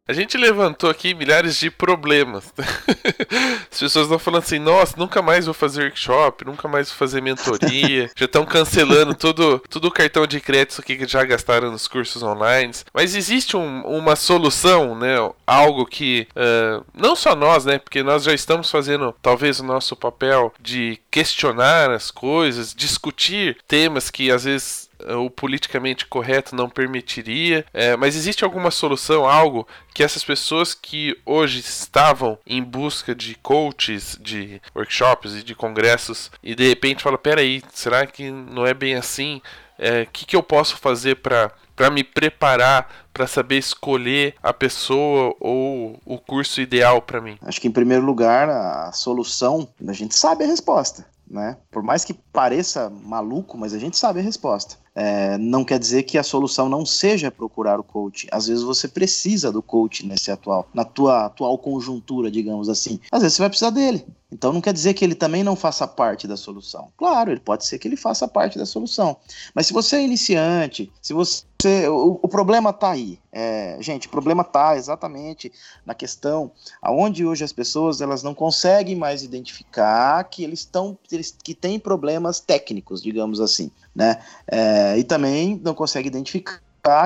[0.06, 2.52] A gente levantou aqui milhares de problemas.
[3.72, 7.22] As pessoas estão falando assim: nossa, nunca mais vou fazer workshop, nunca mais vou fazer
[7.22, 8.10] mentoria.
[8.14, 12.74] já estão cancelando todo, todo o cartão de crédito que já gastaram nos cursos online.
[12.92, 15.14] Mas existe um, uma solução, né?
[15.46, 17.78] Algo que uh, não só nós, né?
[17.78, 24.10] Porque nós já estamos fazendo talvez o nosso papel de questionar as coisas, discutir temas
[24.10, 30.02] que às vezes o politicamente correto não permitiria, é, mas existe alguma solução, algo que
[30.02, 36.54] essas pessoas que hoje estavam em busca de coaches, de workshops e de congressos e
[36.54, 39.40] de repente falam: peraí, será que não é bem assim?
[39.78, 44.52] O é, que, que eu posso fazer para para me preparar para saber escolher a
[44.52, 47.36] pessoa ou o curso ideal para mim?
[47.42, 51.56] Acho que em primeiro lugar a solução a gente sabe a resposta, né?
[51.70, 54.76] Por mais que pareça maluco, mas a gente sabe a resposta.
[54.94, 58.28] É, não quer dizer que a solução não seja procurar o coach.
[58.30, 63.00] Às vezes você precisa do coach nesse atual, na tua atual conjuntura, digamos assim.
[63.10, 64.06] Às vezes você vai precisar dele.
[64.30, 66.88] Então não quer dizer que ele também não faça parte da solução.
[66.96, 69.16] Claro, ele pode ser que ele faça parte da solução.
[69.54, 71.44] Mas se você é iniciante, se você
[71.88, 73.18] o, o problema está aí.
[73.32, 75.50] É, gente, o problema está exatamente
[75.84, 76.50] na questão
[76.80, 80.96] aonde hoje as pessoas elas não conseguem mais identificar que eles estão
[81.42, 84.20] que têm problemas técnicos, digamos assim, né?
[84.46, 86.60] É, e também não conseguem identificar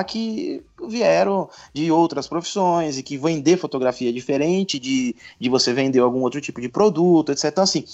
[0.05, 5.99] que vieram de outras profissões e que vender fotografia é diferente de, de você vender
[5.99, 7.45] algum outro tipo de produto, etc.
[7.45, 7.85] Então, assim,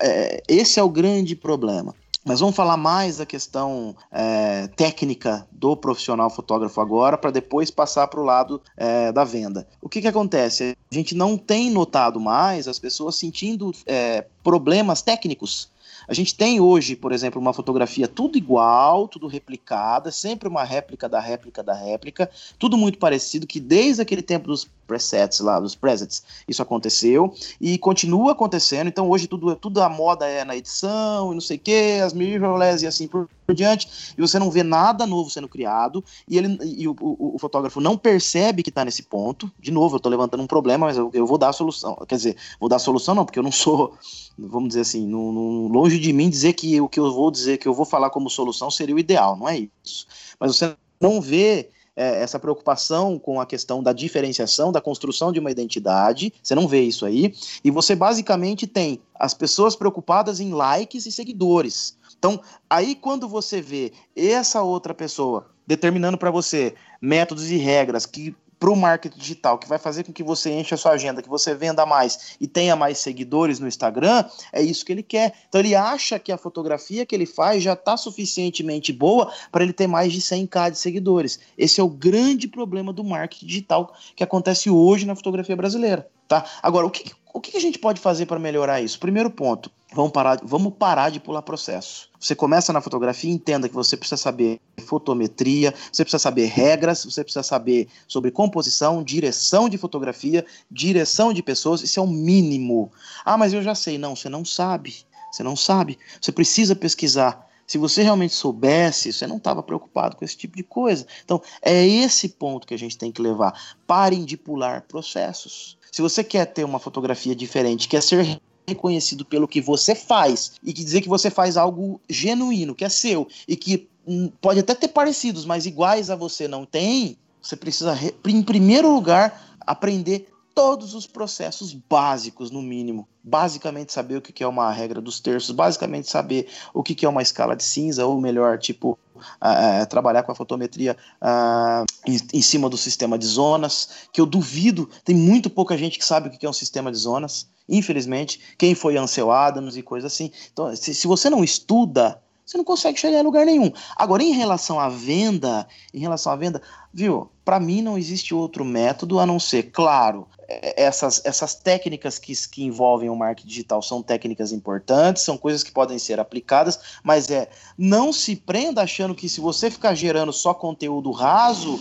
[0.00, 1.94] é, esse é o grande problema.
[2.24, 8.08] Mas vamos falar mais da questão é, técnica do profissional fotógrafo agora, para depois passar
[8.08, 9.68] para o lado é, da venda.
[9.82, 10.74] O que, que acontece?
[10.90, 15.68] A gente não tem notado mais as pessoas sentindo é, problemas técnicos
[16.06, 21.08] a gente tem hoje, por exemplo, uma fotografia tudo igual, tudo replicada, sempre uma réplica
[21.08, 25.74] da réplica da réplica, tudo muito parecido, que desde aquele tempo dos presets lá, dos
[25.74, 28.88] presets, isso aconteceu e continua acontecendo.
[28.88, 32.12] Então hoje tudo, tudo a moda é na edição e não sei o que, as
[32.12, 36.38] mirrorless e assim por, por, diante, e você não vê nada novo sendo criado e
[36.38, 39.50] ele e o, o, o fotógrafo não percebe que está nesse ponto.
[39.58, 41.96] De novo, eu estou levantando um problema, mas eu, eu vou dar a solução.
[42.06, 43.96] Quer dizer, vou dar a solução não, porque eu não sou
[44.36, 47.74] vamos dizer assim, longe de mim dizer que o que eu vou dizer, que eu
[47.74, 50.06] vou falar como solução seria o ideal, não é isso.
[50.38, 55.38] Mas você não vê é, essa preocupação com a questão da diferenciação, da construção de
[55.38, 60.52] uma identidade, você não vê isso aí, e você basicamente tem as pessoas preocupadas em
[60.52, 61.96] likes e seguidores.
[62.18, 68.34] Então, aí quando você vê essa outra pessoa determinando para você métodos e regras que
[68.64, 71.28] para o marketing digital, que vai fazer com que você encha a sua agenda, que
[71.28, 75.34] você venda mais e tenha mais seguidores no Instagram, é isso que ele quer.
[75.46, 79.74] Então ele acha que a fotografia que ele faz já está suficientemente boa para ele
[79.74, 81.38] ter mais de 100k de seguidores.
[81.58, 86.08] Esse é o grande problema do marketing digital que acontece hoje na fotografia brasileira.
[86.26, 86.42] Tá?
[86.62, 88.96] Agora, o que, o que a gente pode fazer para melhorar isso?
[89.00, 92.08] Primeiro ponto, vamos parar, vamos parar de pular processo.
[92.18, 97.04] Você começa na fotografia e entenda que você precisa saber fotometria, você precisa saber regras,
[97.04, 102.92] você precisa saber sobre composição, direção de fotografia, direção de pessoas, isso é o mínimo.
[103.24, 103.98] Ah, mas eu já sei.
[103.98, 105.04] Não, você não sabe.
[105.32, 105.98] Você não sabe.
[106.20, 107.48] Você precisa pesquisar.
[107.66, 111.06] Se você realmente soubesse, você não estava preocupado com esse tipo de coisa.
[111.24, 113.76] Então, é esse ponto que a gente tem que levar.
[113.86, 115.78] Parem de pular processos.
[115.90, 120.72] Se você quer ter uma fotografia diferente, quer ser reconhecido pelo que você faz e
[120.72, 124.74] que dizer que você faz algo genuíno, que é seu e que hum, pode até
[124.74, 127.96] ter parecidos, mas iguais a você não tem, você precisa,
[128.26, 133.08] em primeiro lugar, aprender todos os processos básicos, no mínimo.
[133.22, 137.22] Basicamente saber o que é uma regra dos terços, basicamente saber o que é uma
[137.22, 142.68] escala de cinza, ou melhor, tipo, uh, trabalhar com a fotometria uh, em, em, cima
[142.68, 146.46] do sistema de zonas, que eu duvido, tem muito pouca gente que sabe o que
[146.46, 150.30] é um sistema de zonas, infelizmente, quem foi Ansel Adams e coisa assim.
[150.52, 153.72] Então, se, se você não estuda, você não consegue chegar em lugar nenhum.
[153.96, 156.60] Agora, em relação à venda, em relação à venda,
[156.92, 157.30] viu?
[157.44, 162.32] Para mim não existe outro método a não ser, claro, é, essas, essas técnicas que,
[162.48, 167.30] que envolvem o marketing digital são técnicas importantes, são coisas que podem ser aplicadas, mas
[167.30, 171.80] é não se prenda achando que se você ficar gerando só conteúdo raso,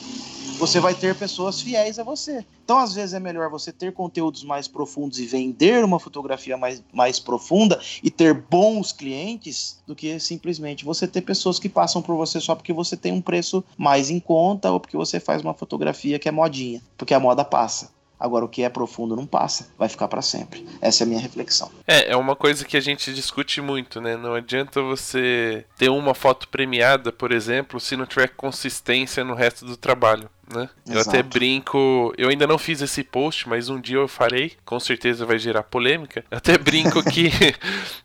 [0.58, 2.45] você vai ter pessoas fiéis a você.
[2.64, 6.82] Então, às vezes, é melhor você ter conteúdos mais profundos e vender uma fotografia mais,
[6.93, 12.16] mais profunda e ter bons clientes do que simplesmente você ter pessoas que passam por
[12.16, 15.54] você só porque você tem um preço mais em conta ou porque você faz uma
[15.54, 17.91] fotografia que é modinha, porque a moda passa.
[18.24, 20.66] Agora, o que é profundo não passa, vai ficar para sempre.
[20.80, 21.70] Essa é a minha reflexão.
[21.86, 24.16] É, é uma coisa que a gente discute muito, né?
[24.16, 29.66] Não adianta você ter uma foto premiada, por exemplo, se não tiver consistência no resto
[29.66, 30.70] do trabalho né?
[30.88, 34.80] Eu até brinco, eu ainda não fiz esse post, mas um dia eu farei, com
[34.80, 36.24] certeza vai gerar polêmica.
[36.30, 37.32] Eu até brinco que,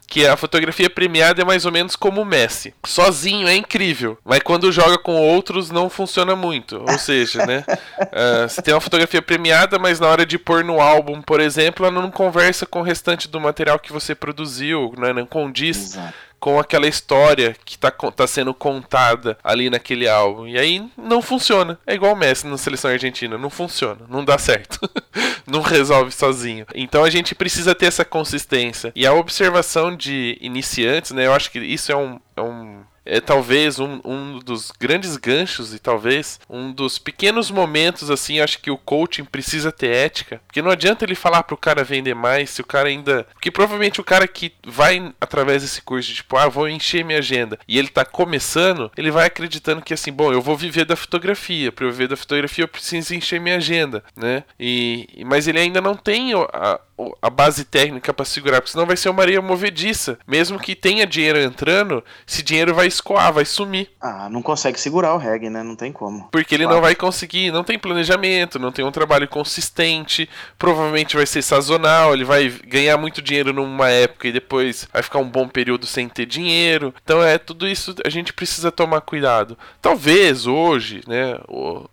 [0.07, 2.75] que a fotografia premiada é mais ou menos como o Messi.
[2.85, 6.85] Sozinho é incrível, mas quando joga com outros não funciona muito.
[6.89, 7.65] Ou seja, né?
[7.99, 11.85] Uh, você tem uma fotografia premiada, mas na hora de pôr no álbum, por exemplo,
[11.85, 15.13] ela não conversa com o restante do material que você produziu, né?
[15.13, 15.95] não condiz.
[15.95, 20.47] Exato com aquela história que está tá sendo contada ali naquele álbum.
[20.47, 21.79] E aí não funciona.
[21.87, 23.37] É igual o Messi na seleção argentina.
[23.37, 24.01] Não funciona.
[24.09, 24.79] Não dá certo.
[25.47, 26.67] não resolve sozinho.
[26.75, 28.93] Então a gente precisa ter essa consistência.
[28.95, 31.27] E a observação de iniciantes, né?
[31.27, 35.75] Eu acho que isso é um, é um é talvez um, um dos grandes ganchos
[35.75, 40.61] e talvez um dos pequenos momentos assim, acho que o coaching precisa ter ética, porque
[40.61, 44.05] não adianta ele falar pro cara vender mais se o cara ainda, porque provavelmente o
[44.05, 47.89] cara que vai através desse curso de tipo, ah, vou encher minha agenda, e ele
[47.89, 51.91] tá começando, ele vai acreditando que assim, bom, eu vou viver da fotografia, para eu
[51.91, 54.45] viver da fotografia eu preciso encher minha agenda, né?
[54.61, 56.81] E mas ele ainda não tem a,
[57.23, 60.19] a base técnica para segurar, porque senão vai ser uma areia movediça.
[60.27, 63.91] Mesmo que tenha dinheiro entrando, esse dinheiro vai escoar, vai sumir.
[64.01, 65.63] Ah, não consegue segurar o reggae, né?
[65.63, 66.29] Não tem como.
[66.31, 66.77] Porque ele claro.
[66.77, 70.29] não vai conseguir, não tem planejamento, não tem um trabalho consistente,
[70.59, 75.19] provavelmente vai ser sazonal, ele vai ganhar muito dinheiro numa época e depois vai ficar
[75.19, 76.95] um bom período sem ter dinheiro.
[77.03, 79.57] Então é tudo isso a gente precisa tomar cuidado.
[79.81, 81.39] Talvez hoje, né,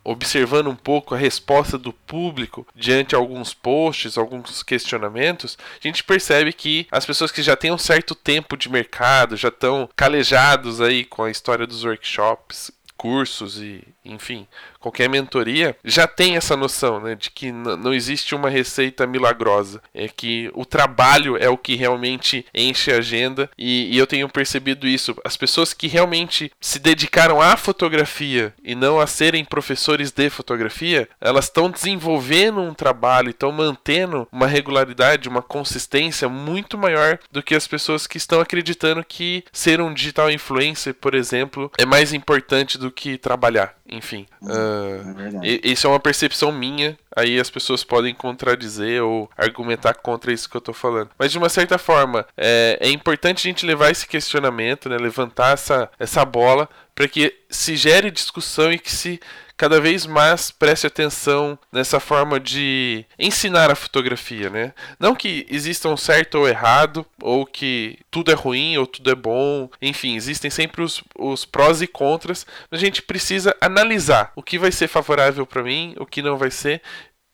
[0.04, 5.88] observando um pouco a resposta do público diante de alguns posts, alguns questionamentos questionamentos, a
[5.88, 9.90] gente percebe que as pessoas que já têm um certo tempo de mercado, já estão
[9.96, 14.48] calejados aí com a história dos workshops, cursos e, enfim,
[14.80, 20.08] qualquer mentoria, já tem essa noção, né, de que não existe uma receita milagrosa, é
[20.08, 24.88] que o trabalho é o que realmente enche a agenda e, e eu tenho percebido
[24.88, 25.16] isso.
[25.24, 31.10] As pessoas que realmente se dedicaram à fotografia e não a serem professores de fotografia,
[31.20, 37.56] elas estão desenvolvendo um trabalho, estão mantendo uma regularidade, uma consistência muito maior do que
[37.56, 42.78] as pessoas que estão acreditando que ser um digital influencer, por exemplo, é mais importante
[42.78, 43.76] do que trabalhar.
[43.96, 44.28] Enfim.
[44.42, 46.98] Uh, é isso é uma percepção minha.
[47.16, 51.10] Aí as pessoas podem contradizer ou argumentar contra isso que eu tô falando.
[51.18, 54.98] Mas de uma certa forma, é, é importante a gente levar esse questionamento, né?
[54.98, 59.20] levantar essa, essa bola para que se gere discussão e que se
[59.58, 64.74] cada vez mais preste atenção nessa forma de ensinar a fotografia, né?
[65.00, 69.16] Não que exista um certo ou errado, ou que tudo é ruim ou tudo é
[69.16, 74.44] bom, enfim, existem sempre os, os prós e contras, mas a gente precisa analisar o
[74.44, 76.82] que vai ser favorável para mim, o que não vai ser,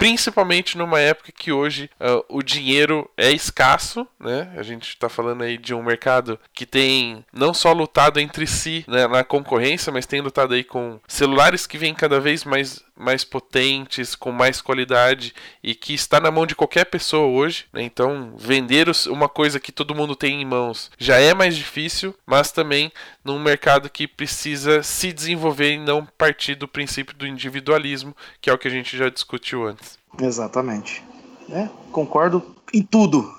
[0.01, 4.51] principalmente numa época que hoje uh, o dinheiro é escasso, né?
[4.57, 8.83] A gente está falando aí de um mercado que tem não só lutado entre si
[8.87, 13.23] né, na concorrência, mas tem lutado aí com celulares que vêm cada vez mais mais
[13.23, 15.33] potentes, com mais qualidade
[15.63, 17.65] e que está na mão de qualquer pessoa hoje.
[17.73, 17.83] Né?
[17.83, 22.51] Então, vender uma coisa que todo mundo tem em mãos já é mais difícil, mas
[22.51, 22.91] também
[23.23, 28.53] num mercado que precisa se desenvolver e não partir do princípio do individualismo, que é
[28.53, 29.97] o que a gente já discutiu antes.
[30.19, 31.03] Exatamente.
[31.51, 33.29] É, concordo em tudo.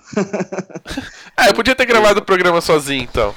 [1.36, 3.34] ah, eu podia ter gravado o programa sozinho, então.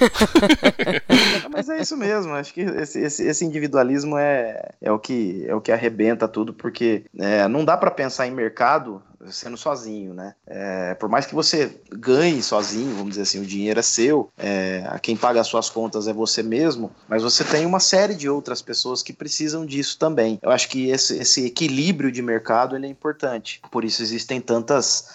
[1.52, 2.34] Mas é isso mesmo.
[2.34, 6.54] Acho que esse, esse, esse, individualismo é, é, o que, é o que arrebenta tudo,
[6.54, 9.02] porque é, não dá para pensar em mercado
[9.32, 10.36] sendo sozinho, né?
[10.46, 14.84] É, por mais que você ganhe sozinho, vamos dizer assim, o dinheiro é seu, é,
[15.02, 18.62] quem paga as suas contas é você mesmo, mas você tem uma série de outras
[18.62, 20.40] pessoas que precisam disso também.
[20.42, 23.62] Eu acho que esse, esse equilíbrio de mercado ele é importante.
[23.72, 25.08] Por isso existem tantas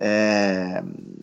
[0.00, 0.82] é,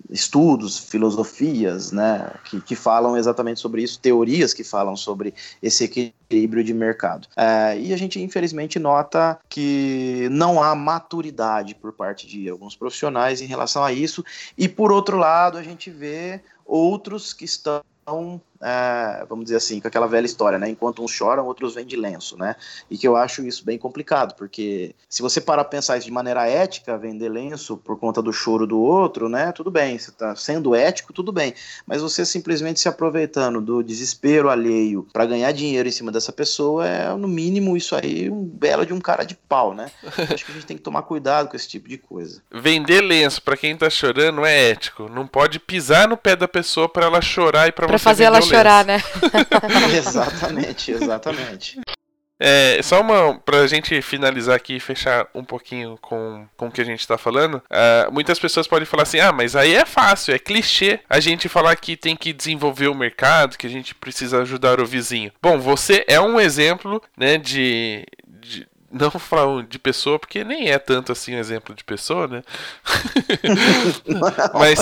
[0.09, 6.63] estudos, filosofias, né, que, que, falam exatamente sobre isso, teorias que falam sobre esse equilíbrio
[6.63, 7.28] de mercado.
[7.36, 13.41] É, e a gente, infelizmente, nota que não há maturidade por parte de alguns profissionais
[13.41, 14.24] em relação a isso,
[14.57, 19.88] e por outro lado, a gente vê outros que estão é, vamos dizer assim, com
[19.88, 20.70] aquela velha história, né?
[20.70, 22.55] Enquanto uns choram, outros vêm de lenço, né?
[22.89, 26.12] E que eu acho isso bem complicado, porque se você parar a pensar isso de
[26.12, 29.51] maneira ética, vender lenço por conta do choro do outro, né?
[29.51, 31.53] Tudo bem, você está sendo ético, tudo bem.
[31.86, 36.88] Mas você simplesmente se aproveitando do desespero alheio para ganhar dinheiro em cima dessa pessoa
[36.88, 39.91] é, no mínimo, isso aí, um belo de um cara de pau, né?
[40.32, 42.41] acho que a gente tem que tomar cuidado com esse tipo de coisa.
[42.51, 45.09] Vender lenço para quem tá chorando é ético.
[45.09, 48.41] Não pode pisar no pé da pessoa para ela chorar e para você fazer ela
[48.52, 49.02] chorar, né?
[49.97, 51.82] exatamente, exatamente.
[52.43, 56.82] É, só uma pra gente finalizar aqui e fechar um pouquinho com, com o que
[56.82, 57.62] a gente tá falando.
[57.70, 61.47] Uh, muitas pessoas podem falar assim: ah, mas aí é fácil, é clichê a gente
[61.47, 65.32] falar que tem que desenvolver o mercado, que a gente precisa ajudar o vizinho.
[65.39, 68.20] Bom, você é um exemplo, né, de, de
[68.92, 72.44] não falar de pessoa, porque nem é tanto assim um exemplo de pessoa, né?
[74.54, 74.80] mas,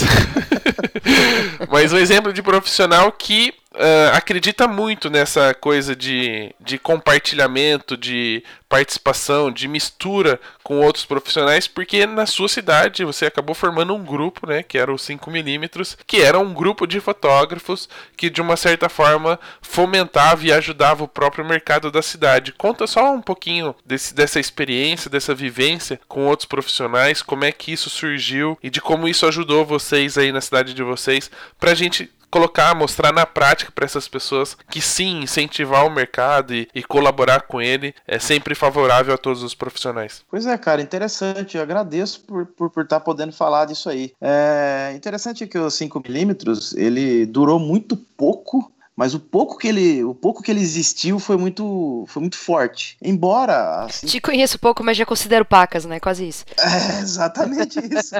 [1.69, 8.43] mas um exemplo de profissional que uh, acredita muito nessa coisa de, de compartilhamento, de
[8.67, 14.45] participação, de mistura com outros profissionais, porque na sua cidade você acabou formando um grupo,
[14.45, 18.87] né, que era o 5mm, que era um grupo de fotógrafos que de uma certa
[18.87, 22.51] forma fomentava e ajudava o próprio mercado da cidade.
[22.51, 27.71] Conta só um pouquinho desse, dessa experiência, dessa vivência com outros profissionais, como é que
[27.71, 32.11] isso surgiu e de como isso ajudou vocês aí na cidade de vocês, pra gente
[32.29, 37.41] colocar, mostrar na prática para essas pessoas que sim, incentivar o mercado e, e, colaborar
[37.41, 40.23] com ele é sempre favorável a todos os profissionais.
[40.29, 41.57] Pois é, cara, interessante.
[41.57, 44.13] Eu agradeço por estar por, por tá podendo falar disso aí.
[44.21, 50.13] É interessante que o 5mm ele durou muito pouco mas o pouco que ele, o
[50.13, 52.97] pouco que ele existiu foi muito, foi muito forte.
[53.01, 54.05] Embora assim...
[54.05, 56.01] te conheço pouco, mas já considero pacas, né?
[56.01, 56.43] Quase isso.
[56.59, 58.15] É exatamente isso.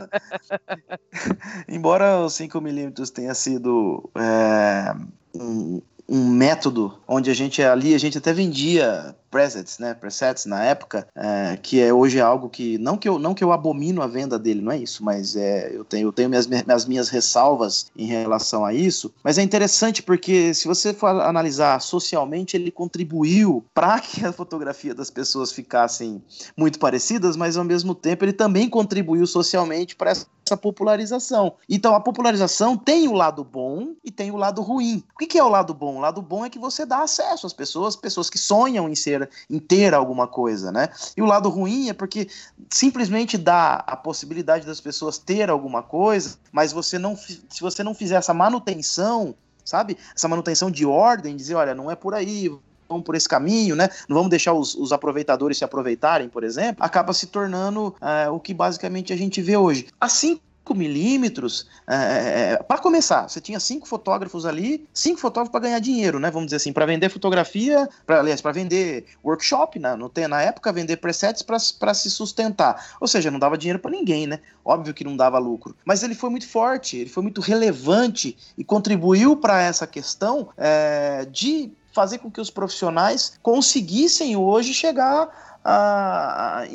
[1.68, 4.96] Embora o 5 milímetros tenha sido é,
[5.36, 10.64] um, um método onde a gente ali a gente até vendia presets, né, presets na
[10.64, 14.08] época, é, que é hoje algo que não que eu não que eu abomino a
[14.08, 17.92] venda dele, não é isso, mas é eu tenho eu tenho minhas, minhas minhas ressalvas
[17.96, 23.64] em relação a isso, mas é interessante porque se você for analisar socialmente ele contribuiu
[23.74, 26.22] para que a fotografia das pessoas ficassem
[26.58, 31.54] muito parecidas, mas ao mesmo tempo ele também contribuiu socialmente para essa popularização.
[31.70, 35.04] Então a popularização tem o lado bom e tem o lado ruim.
[35.14, 35.98] O que é o lado bom?
[35.98, 39.19] O lado bom é que você dá acesso às pessoas, pessoas que sonham em ser
[39.50, 40.90] inteira alguma coisa, né?
[41.18, 42.28] E o lado ruim é porque
[42.70, 47.94] simplesmente dá a possibilidade das pessoas ter alguma coisa, mas você não, se você não
[47.96, 49.34] fizer essa manutenção,
[49.66, 49.98] sabe?
[50.16, 52.52] Essa manutenção de ordem, dizer, olha, não é por aí,
[52.88, 53.90] vamos por esse caminho, né?
[54.08, 58.40] Não vamos deixar os, os aproveitadores se aproveitarem, por exemplo, acaba se tornando uh, o
[58.40, 59.88] que basicamente a gente vê hoje.
[60.00, 60.40] Assim
[60.70, 65.62] 5 milímetros, é, é, é para começar, você tinha cinco fotógrafos ali, cinco fotógrafos para
[65.62, 66.30] ganhar dinheiro, né?
[66.30, 69.96] Vamos dizer assim, para vender fotografia, pra, aliás, para vender workshop, né?
[69.96, 72.98] No, na época, vender presets para se sustentar.
[73.02, 74.40] Ou seja, não dava dinheiro para ninguém, né?
[74.64, 75.76] Óbvio que não dava lucro.
[75.84, 81.26] Mas ele foi muito forte, ele foi muito relevante e contribuiu para essa questão é,
[81.26, 86.68] de fazer com que os profissionais conseguissem hoje chegar a, a, a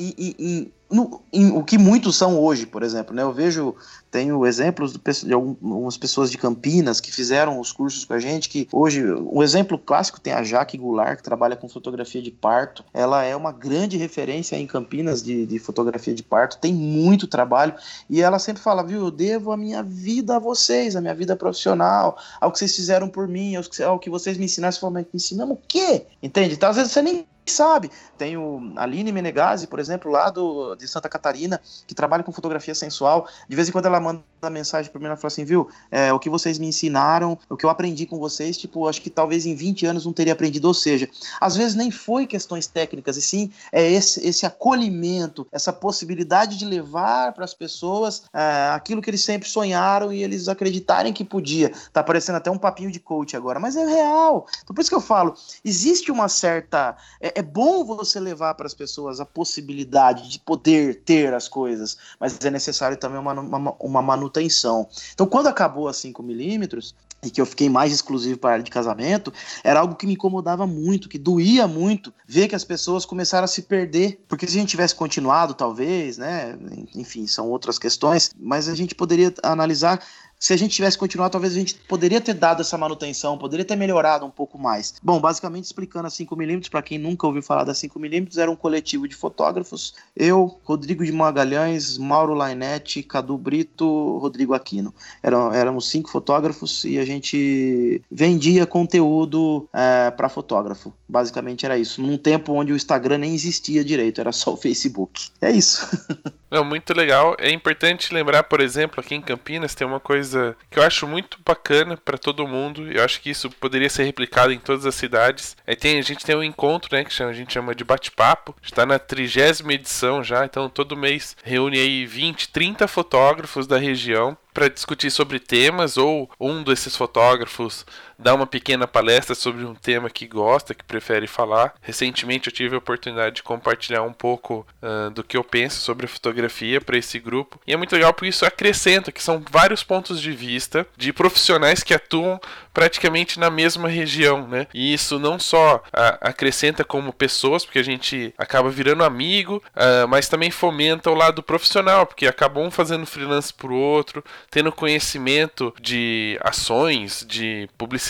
[0.94, 3.22] no, em, o que muitos são hoje, por exemplo, né?
[3.22, 3.74] Eu vejo,
[4.10, 8.68] tenho exemplos de, algumas pessoas de Campinas que fizeram os cursos com a gente, que
[8.70, 12.84] hoje, um exemplo clássico tem a Jaque Goulart, que trabalha com fotografia de parto.
[12.94, 17.74] Ela é uma grande referência em Campinas de, de fotografia de parto, tem muito trabalho,
[18.08, 21.34] e ela sempre fala, viu, eu devo a minha vida a vocês, a minha vida
[21.34, 24.80] profissional, ao que vocês fizeram por mim, ao que, ao que vocês me ensinaram, você
[24.80, 26.06] fala, mas ensinamos o quê?
[26.22, 26.54] Entende?
[26.54, 27.90] Então, às vezes você nem sabe.
[28.16, 32.74] Tem o Aline Menegazzi, por exemplo, lá do, de Santa Catarina, que trabalha com fotografia
[32.74, 33.28] sensual.
[33.48, 36.18] De vez em quando ela manda mensagem para mim, ela fala assim, viu, é, o
[36.18, 39.54] que vocês me ensinaram, o que eu aprendi com vocês, tipo, acho que talvez em
[39.54, 40.66] 20 anos não teria aprendido.
[40.66, 41.08] Ou seja,
[41.40, 46.64] às vezes nem foi questões técnicas, e sim é esse, esse acolhimento, essa possibilidade de
[46.64, 51.72] levar para as pessoas é, aquilo que eles sempre sonharam e eles acreditarem que podia.
[51.92, 54.46] Tá parecendo até um papinho de coach agora, mas é real.
[54.62, 55.34] Então por isso que eu falo,
[55.64, 56.96] existe uma certa...
[57.20, 61.96] É, é bom você levar para as pessoas a possibilidade de poder ter as coisas,
[62.18, 64.33] mas é necessário também uma, uma, uma manutenção.
[64.42, 66.92] Então, quando acabou a 5mm,
[67.24, 69.32] e que eu fiquei mais exclusivo para a área de casamento,
[69.62, 73.48] era algo que me incomodava muito, que doía muito, ver que as pessoas começaram a
[73.48, 74.22] se perder.
[74.28, 76.58] Porque se a gente tivesse continuado, talvez, né?
[76.94, 80.04] Enfim, são outras questões, mas a gente poderia analisar
[80.44, 83.76] se a gente tivesse continuado, talvez a gente poderia ter dado essa manutenção, poderia ter
[83.76, 84.92] melhorado um pouco mais.
[85.02, 89.08] Bom, basicamente explicando a 5mm, para quem nunca ouviu falar da 5mm, era um coletivo
[89.08, 89.94] de fotógrafos.
[90.14, 94.94] Eu, Rodrigo de Magalhães, Mauro Lainete, Cadu Brito, Rodrigo Aquino.
[95.22, 100.92] Eram, éramos cinco fotógrafos e a gente vendia conteúdo é, para fotógrafo.
[101.08, 102.02] Basicamente era isso.
[102.02, 105.30] Num tempo onde o Instagram nem existia direito, era só o Facebook.
[105.40, 105.88] É isso.
[106.54, 107.34] Não, muito legal.
[107.40, 111.36] É importante lembrar, por exemplo, aqui em Campinas tem uma coisa que eu acho muito
[111.44, 112.92] bacana para todo mundo.
[112.92, 115.56] Eu acho que isso poderia ser replicado em todas as cidades.
[115.66, 118.54] É, tem, a gente tem um encontro, né, que a gente chama de bate-papo.
[118.62, 124.38] Está na trigésima edição já, então todo mês reúne aí 20, 30 fotógrafos da região
[124.54, 127.84] para discutir sobre temas ou um desses fotógrafos
[128.18, 131.74] dá uma pequena palestra sobre um tema que gosta, que prefere falar.
[131.80, 136.06] Recentemente eu tive a oportunidade de compartilhar um pouco uh, do que eu penso sobre
[136.06, 137.60] a fotografia para esse grupo.
[137.66, 141.82] E é muito legal porque isso acrescenta que são vários pontos de vista de profissionais
[141.82, 142.40] que atuam
[142.72, 144.66] praticamente na mesma região, né?
[144.74, 145.82] E isso não só uh,
[146.20, 151.42] acrescenta como pessoas, porque a gente acaba virando amigo, uh, mas também fomenta o lado
[151.42, 158.03] profissional, porque acaba um fazendo freelance pro outro, tendo conhecimento de ações, de publicidade,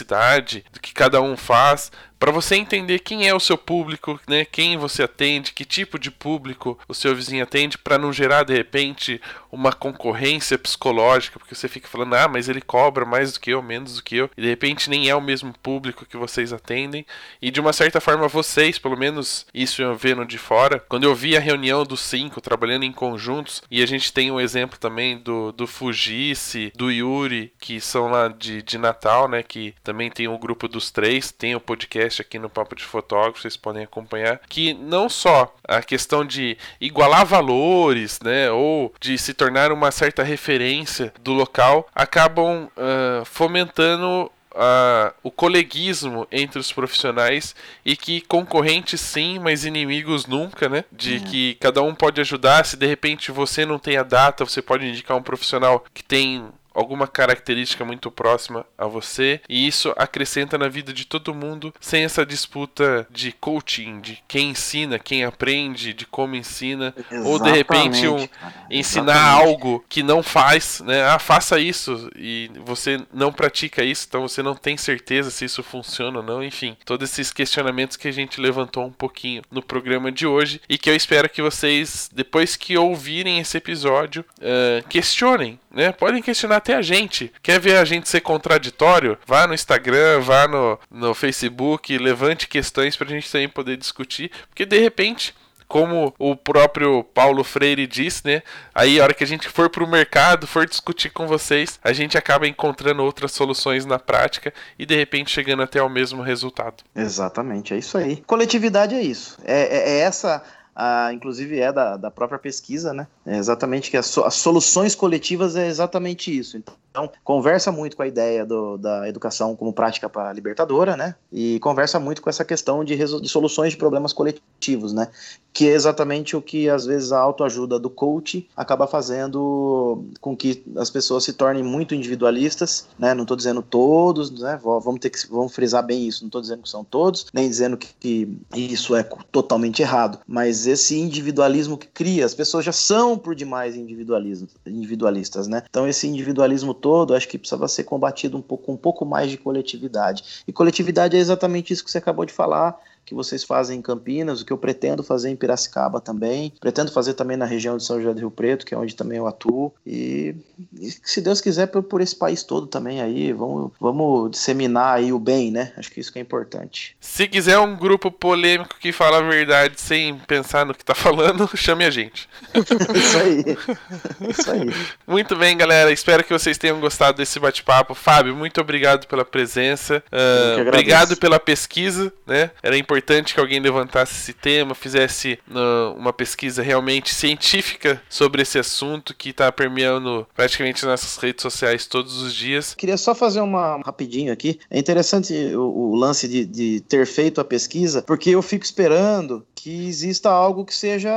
[0.72, 1.92] do que cada um faz,
[2.24, 4.46] para você entender quem é o seu público, né?
[4.46, 8.54] Quem você atende, que tipo de público o seu vizinho atende, para não gerar de
[8.54, 9.20] repente
[9.52, 13.62] uma concorrência psicológica, porque você fica falando, ah, mas ele cobra mais do que eu,
[13.62, 17.06] menos do que eu, e de repente nem é o mesmo público que vocês atendem.
[17.42, 21.14] E de uma certa forma vocês, pelo menos isso eu vendo de fora, quando eu
[21.14, 25.18] vi a reunião dos cinco trabalhando em conjuntos, e a gente tem um exemplo também
[25.18, 29.42] do, do Fujice, do Yuri, que são lá de, de Natal, né?
[29.42, 32.76] Que também tem o um grupo dos três, tem o podcast podcast aqui no Papo
[32.76, 38.92] de Fotógrafo, vocês podem acompanhar, que não só a questão de igualar valores, né, ou
[39.00, 46.60] de se tornar uma certa referência do local, acabam uh, fomentando Uh, o coleguismo entre
[46.60, 50.84] os profissionais e que concorrentes sim, mas inimigos nunca, né?
[50.92, 51.18] De é.
[51.18, 52.64] que cada um pode ajudar.
[52.64, 56.46] Se de repente você não tem a data, você pode indicar um profissional que tem
[56.74, 62.04] alguma característica muito próxima a você e isso acrescenta na vida de todo mundo sem
[62.04, 67.50] essa disputa de coaching, de quem ensina, quem aprende, de como ensina, Exatamente, ou de
[67.50, 68.28] repente um,
[68.70, 71.04] ensinar algo que não faz, né?
[71.04, 75.62] Ah, faça isso e você não pratica isso, então você não tem certeza se isso
[75.62, 80.10] funciona ou não, enfim, todos esses questionamentos que a gente levantou um pouquinho no programa
[80.10, 85.58] de hoje e que eu espero que vocês, depois que ouvirem esse episódio, uh, questionem,
[85.74, 85.92] né?
[85.92, 87.32] Podem questionar até a gente.
[87.42, 89.18] Quer ver a gente ser contraditório?
[89.26, 94.64] Vá no Instagram, vá no, no Facebook, levante questões pra gente também poder discutir, porque
[94.64, 95.34] de repente
[95.66, 98.42] como o próprio Paulo Freire disse, né?
[98.74, 102.16] Aí a hora que a gente for pro mercado, for discutir com vocês, a gente
[102.16, 106.84] acaba encontrando outras soluções na prática e de repente chegando até ao mesmo resultado.
[106.94, 108.22] Exatamente, é isso aí.
[108.26, 109.38] Coletividade é isso.
[109.44, 110.44] É, é, é essa
[110.74, 113.06] ah, inclusive é da, da própria pesquisa, né?
[113.24, 116.56] É exatamente que as, as, soluções coletivas é exatamente isso.
[116.56, 121.14] Então, conversa muito com a ideia do, da educação como prática para libertadora, né?
[121.32, 125.08] E conversa muito com essa questão de, de, soluções de problemas coletivos, né?
[125.52, 130.64] Que é exatamente o que às vezes a autoajuda do coach acaba fazendo com que
[130.76, 133.14] as pessoas se tornem muito individualistas, né?
[133.14, 134.58] Não estou dizendo todos, né?
[134.62, 136.22] Vamos ter que vamos frisar bem isso.
[136.22, 140.63] Não estou dizendo que são todos, nem dizendo que, que isso é totalmente errado, mas
[140.66, 145.62] esse individualismo que cria, as pessoas já são por demais individualistas, né?
[145.68, 149.36] Então esse individualismo todo, acho que precisava ser combatido um pouco, um pouco mais de
[149.36, 150.42] coletividade.
[150.46, 154.40] E coletividade é exatamente isso que você acabou de falar, que vocês fazem em Campinas,
[154.40, 156.52] o que eu pretendo fazer em Piracicaba também.
[156.60, 159.18] Pretendo fazer também na região de São José do Rio Preto, que é onde também
[159.18, 159.72] eu atuo.
[159.86, 160.34] E,
[160.80, 165.12] e se Deus quiser, por, por, esse país todo também aí, vamos, vamos disseminar aí
[165.12, 165.72] o bem, né?
[165.76, 166.96] Acho que isso que é importante.
[167.00, 171.48] Se quiser um grupo polêmico que fala a verdade sem pensar no que tá falando,
[171.56, 172.28] chame a gente.
[172.54, 174.28] isso aí.
[174.30, 174.74] Isso aí.
[175.06, 175.92] Muito bem, galera.
[175.92, 177.94] Espero que vocês tenham gostado desse bate-papo.
[177.94, 180.02] Fábio, muito obrigado pela presença.
[180.10, 182.50] Uh, obrigado pela pesquisa, né?
[182.62, 188.42] Era importante importante que alguém levantasse esse tema, fizesse uh, uma pesquisa realmente científica sobre
[188.42, 192.74] esse assunto que está permeando praticamente nossas redes sociais todos os dias.
[192.74, 194.58] Queria só fazer uma rapidinho aqui.
[194.70, 199.44] É interessante o, o lance de, de ter feito a pesquisa, porque eu fico esperando
[199.64, 201.10] que exista algo que seja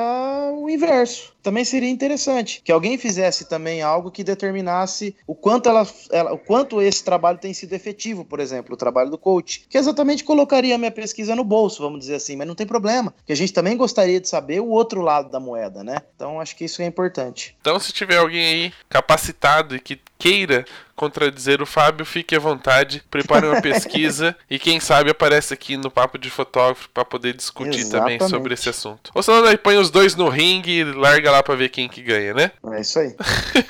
[0.53, 5.87] o inverso também seria interessante que alguém fizesse também algo que determinasse o quanto ela,
[6.11, 9.77] ela, o quanto esse trabalho tem sido efetivo, por exemplo, o trabalho do coach, que
[9.77, 13.31] exatamente colocaria a minha pesquisa no bolso, vamos dizer assim, mas não tem problema, que
[13.31, 16.01] a gente também gostaria de saber o outro lado da moeda, né?
[16.17, 17.55] Então acho que isso é importante.
[17.61, 20.65] Então se tiver alguém aí capacitado e que queira
[20.97, 25.91] contradizer o Fábio, fique à vontade, prepare uma pesquisa e quem sabe aparece aqui no
[25.91, 28.17] Papo de Fotógrafo para poder discutir Exatamente.
[28.17, 29.11] também sobre esse assunto.
[29.13, 32.01] Ou senão aí põe os dois no ringue e larga lá para ver quem que
[32.01, 32.51] ganha, né?
[32.73, 33.15] É isso aí.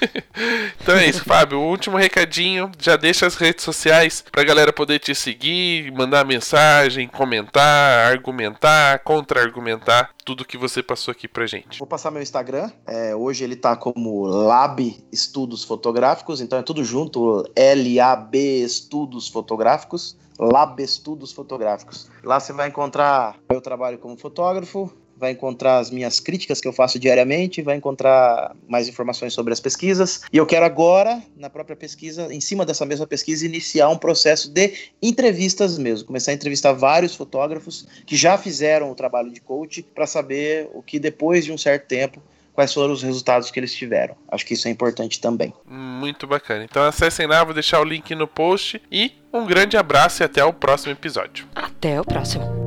[0.81, 1.59] então é isso, Fábio.
[1.59, 7.09] O último recadinho, já deixa as redes sociais pra galera poder te seguir, mandar mensagem,
[7.09, 11.79] comentar, argumentar, contra-argumentar tudo que você passou aqui pra gente.
[11.79, 12.69] Vou passar meu Instagram.
[12.85, 20.15] É, hoje ele tá como Lab Estudos Fotográficos, então é tudo junto, L-A-B Estudos Fotográficos.
[20.39, 22.09] Lab Estudos Fotográficos.
[22.23, 26.73] Lá você vai encontrar meu trabalho como fotógrafo, vai encontrar as minhas críticas que eu
[26.73, 30.21] faço diariamente, vai encontrar mais informações sobre as pesquisas.
[30.31, 34.49] E eu quero agora, na própria pesquisa, em cima dessa mesma pesquisa, iniciar um processo
[34.49, 36.05] de entrevistas mesmo.
[36.05, 40.83] Começar a entrevistar vários fotógrafos que já fizeram o trabalho de coach para saber o
[40.83, 42.21] que depois de um certo tempo
[42.57, 44.15] quais foram os resultados que eles tiveram.
[44.31, 45.53] Acho que isso é importante também.
[45.63, 46.63] Muito bacana.
[46.63, 50.43] Então acessem lá, vou deixar o link no post e um grande abraço e até
[50.43, 51.47] o próximo episódio.
[51.53, 52.66] Até o próximo.